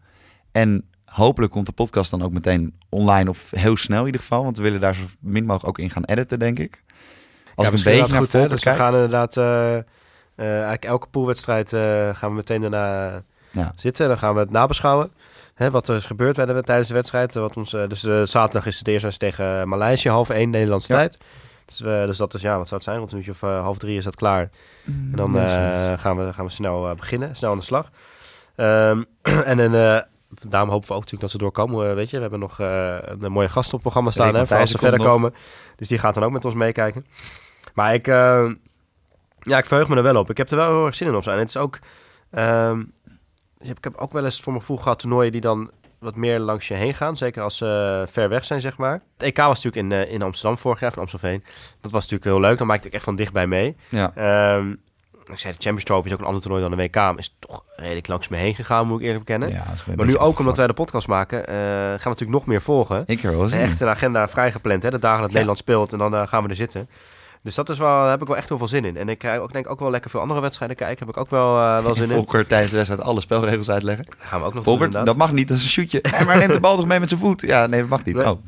[0.52, 4.43] En hopelijk komt de podcast dan ook meteen online of heel snel in ieder geval.
[4.43, 6.84] Want we willen daar zo min mogelijk ook in gaan editen, denk ik.
[7.55, 9.38] Als ja, ik een beetje naar goed, Dus we gaan inderdaad...
[9.38, 9.84] eh, eh,
[10.36, 11.82] eigenlijk elke poolwedstrijd eh,
[12.16, 13.72] gaan we meteen daarna Ja.
[13.76, 14.03] zitten.
[14.03, 15.12] En dan gaan we het nabeschouwen.
[15.53, 17.34] Hè, wat er is gebeurd bij de, tijdens de wedstrijd.
[17.34, 18.01] Wat ons, dus
[18.32, 20.99] zaterdag is het eerst eens tegen Maleisië, half één Nederlandse Ja.
[20.99, 21.18] tijd.
[21.66, 22.97] Dus, we, dus dat is, ja, wat zou het zijn?
[22.97, 24.49] Rond een uurtje of eh, half drie is dat klaar.
[24.86, 27.89] En dan eh, gaan, we, gaan we snel beginnen, snel aan de slag.
[28.55, 29.03] Ehm,
[29.51, 29.99] en dan, eh,
[30.48, 31.90] daarom hopen we ook natuurlijk dat ze doorkomen.
[31.90, 34.26] eh, weet je, we hebben nog eh, een mooie gast op het programma staan.
[34.36, 35.34] Hè, voor als ze verder komen.
[35.76, 37.06] Dus die gaat dan ook met ons meekijken.
[37.74, 38.52] Maar ik, eh,
[39.40, 40.30] ja, ik verheug me er wel op.
[40.30, 41.36] Ik heb er wel heel erg zin in op zijn.
[41.36, 41.80] En het is ook...
[42.32, 42.80] ehm,
[43.60, 46.68] ik heb- ook wel eens voor mijn gevoel gehad toernooien die dan wat meer langs
[46.68, 47.18] je heen gaan.
[47.18, 48.94] Zeker als ze ver weg zijn, zeg maar.
[49.18, 51.44] Het EK was natuurlijk in, eh, in Amsterdam vorig jaar, van Amstelveen.
[51.82, 52.58] Dat was natuurlijk heel leuk.
[52.58, 53.76] Dan maakte ik echt van dichtbij mee.
[53.90, 54.12] ja.
[54.16, 54.76] Ehm,
[55.32, 57.18] ik zei, de Champions Trophy is ook een ander toernooi dan de WK.
[57.20, 59.50] Is toch redelijk langs me heen gegaan, moet ik eerlijk bekennen.
[59.50, 59.66] Ja,
[59.96, 63.04] maar nu ook omdat wij de podcast maken, eh, gaan we natuurlijk nog meer volgen.
[63.06, 64.90] Ik er wel echt een agenda vrijgepland, hè?
[64.90, 65.34] De dagen dat Ja.
[65.34, 66.90] Nederland speelt en dan eh, gaan we er zitten.
[67.44, 68.98] Dus dat is wel, daar heb ik wel echt heel veel zin in.
[68.98, 71.00] En ik krijg ook, denk ook wel lekker veel andere wedstrijden kijken.
[71.06, 72.16] Heb ik ook wel, eh, wel zin in.
[72.16, 74.06] Volker tijdens de wedstrijd alle spelregels uitleggen.
[74.20, 76.04] Gaan we ook nog Volker, dat mag niet, dat is een shootje.
[76.26, 77.42] Maar neemt de bal toch mee met zijn voet?
[77.42, 78.16] Ja, nee, dat mag niet.
[78.16, 78.26] Nee.
[78.30, 78.42] Oh.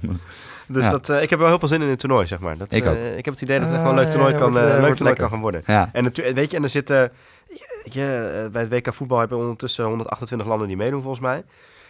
[0.71, 0.91] Dus Ja.
[0.91, 2.57] dat, eh, ik heb wel heel veel zin in het toernooi, zeg maar.
[2.57, 2.95] Dat, Ik ook.
[2.95, 4.51] eh, ik heb het idee dat het Ah, echt wel een leuk toernooi, ja, kan,
[4.51, 5.21] wordt, eh, leuk toernooi lekker.
[5.23, 5.63] kan gaan worden.
[5.65, 7.11] Ja, En natuurlijk, weet je, en er zitten,
[7.83, 11.43] je, bij het WK voetbal hebben we ondertussen 128 landen die meedoen volgens mij.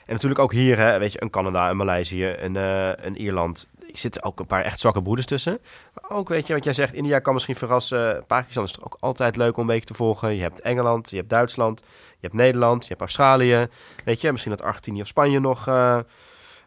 [0.06, 3.68] En natuurlijk ook hier, hè, weet je, een Canada, een Maleisië, een, eh, een Ierland.
[3.80, 5.60] Er zitten ook een paar echt zwakke broeders tussen.
[5.94, 8.24] Maar ook, weet je, wat jij zegt, India kan misschien verrassen.
[8.28, 10.36] Pakistan is toch ook altijd leuk om een beetje te volgen.
[10.36, 11.80] Je hebt Engeland, je hebt Duitsland,
[12.10, 13.68] je hebt Nederland, je hebt Australië.
[14.06, 15.98] Weet je, misschien dat Argentinië of Spanje nog, eh,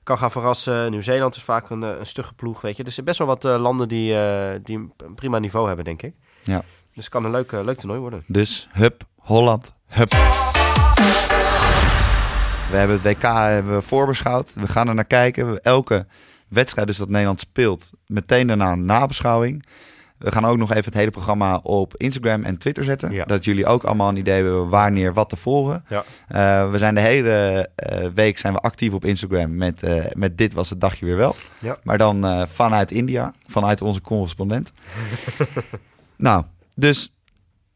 [0.05, 0.91] kan gaan verrassen.
[0.91, 2.85] Nieuw-Zeeland is vaak een, een stugge ploeg, weet je.
[2.85, 4.17] Dus er zijn best wel wat landen die,
[4.63, 6.15] die een prima niveau hebben, denk ik.
[6.43, 6.63] Ja.
[6.95, 8.25] Dus het kan een leuk, leuk toernooi worden.
[8.27, 10.11] Dus hup, Holland, hup.
[12.71, 14.55] We hebben het WK hebben we voorbeschouwd.
[14.55, 15.61] We gaan er naar kijken.
[15.63, 16.07] Elke
[16.49, 19.67] wedstrijd dus dat Nederland speelt, meteen daarna een nabeschouwing.
[20.25, 23.13] We gaan ook nog even het hele programma op Instagram en Twitter zetten.
[23.13, 23.25] Ja.
[23.25, 25.85] Dat jullie ook allemaal een idee hebben wanneer wat te volgen.
[25.89, 26.05] Ja.
[26.29, 30.39] Eh, we zijn de hele eh, week zijn we actief op Instagram met, eh, met
[30.39, 31.35] dit was het dagje weer wel.
[31.61, 31.79] Ja.
[31.83, 34.73] Maar dan vanuit India, vanuit onze correspondent.
[36.17, 36.45] nou,
[36.75, 37.15] dus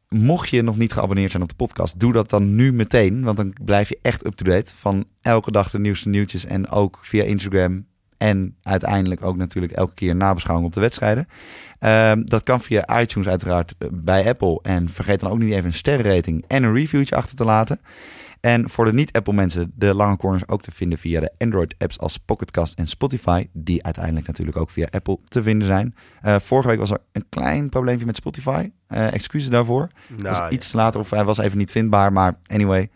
[0.08, 3.22] mocht je nog niet geabonneerd zijn op de podcast, doe dat dan nu meteen.
[3.22, 6.44] Want dan blijf je echt up-to-date van elke dag de nieuwste nieuwtjes.
[6.44, 7.86] En ook via Instagram
[8.18, 11.28] en uiteindelijk ook natuurlijk elke keer nabeschouwing op de wedstrijden.
[11.78, 14.58] Ehm, dat kan via iTunes uiteraard eh, bij Apple.
[14.62, 17.80] En vergeet dan ook niet even een sterrenrating en een reviewtje achter te laten.
[18.40, 22.16] En voor de niet-Apple mensen, de lange corners ook te vinden via de Android-apps als
[22.16, 23.48] Pocketcast en Spotify.
[23.52, 25.94] Die uiteindelijk natuurlijk ook via Apple te vinden zijn.
[26.20, 28.70] Eh, vorige week was er een klein probleempje met Spotify.
[28.86, 29.88] Eh, excuses daarvoor.
[30.08, 32.12] Nou, was iets later of hij was even niet vindbaar.
[32.12, 32.90] Maar anyway,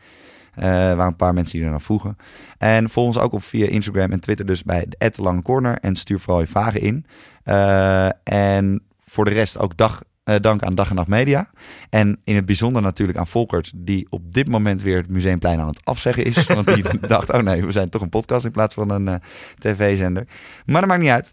[0.55, 2.16] er waren een paar mensen die er naar vroegen.
[2.59, 5.78] En volg ons ook op via Instagram en Twitter dus bij de Lange Corner.
[5.78, 7.07] En stuur vooral je vragen in.
[7.42, 11.50] Eh, en voor de rest ook dag, eh, dank aan Dag en Nacht Media.
[11.90, 15.68] En in het bijzonder natuurlijk aan Volkert, die op dit moment weer het Museumplein aan
[15.68, 16.46] het afzeggen is.
[16.46, 19.14] Want die dacht, oh nee, we zijn toch een podcast in plaats van een eh,
[19.59, 20.26] tv-zender.
[20.64, 21.32] Maar dat maakt niet uit.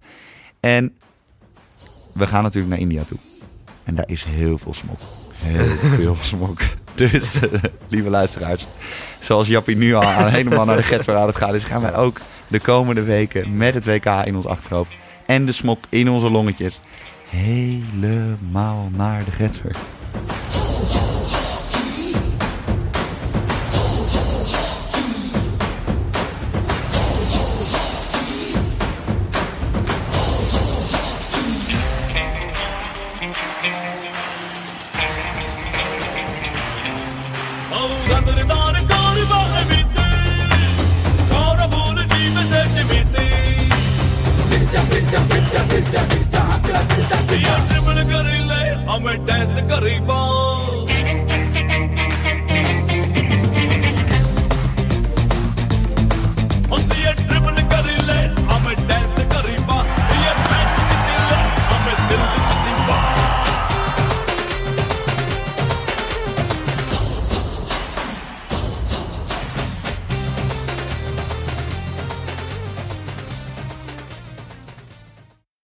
[0.59, 0.97] En
[2.13, 3.17] we gaan natuurlijk naar India toe.
[3.84, 4.99] En daar is heel veel smok.
[5.36, 6.59] Heel veel smok.
[6.99, 7.39] Dus,
[7.89, 8.67] lieve luisteraars,
[9.19, 12.19] zoals Jappie nu al helemaal naar de Getver aan het gaan is, gaan wij ook
[12.47, 14.91] de komende weken met het WK in ons achterhoofd
[15.25, 16.79] en de smok in onze longetjes
[17.29, 19.75] helemaal naar de Getver.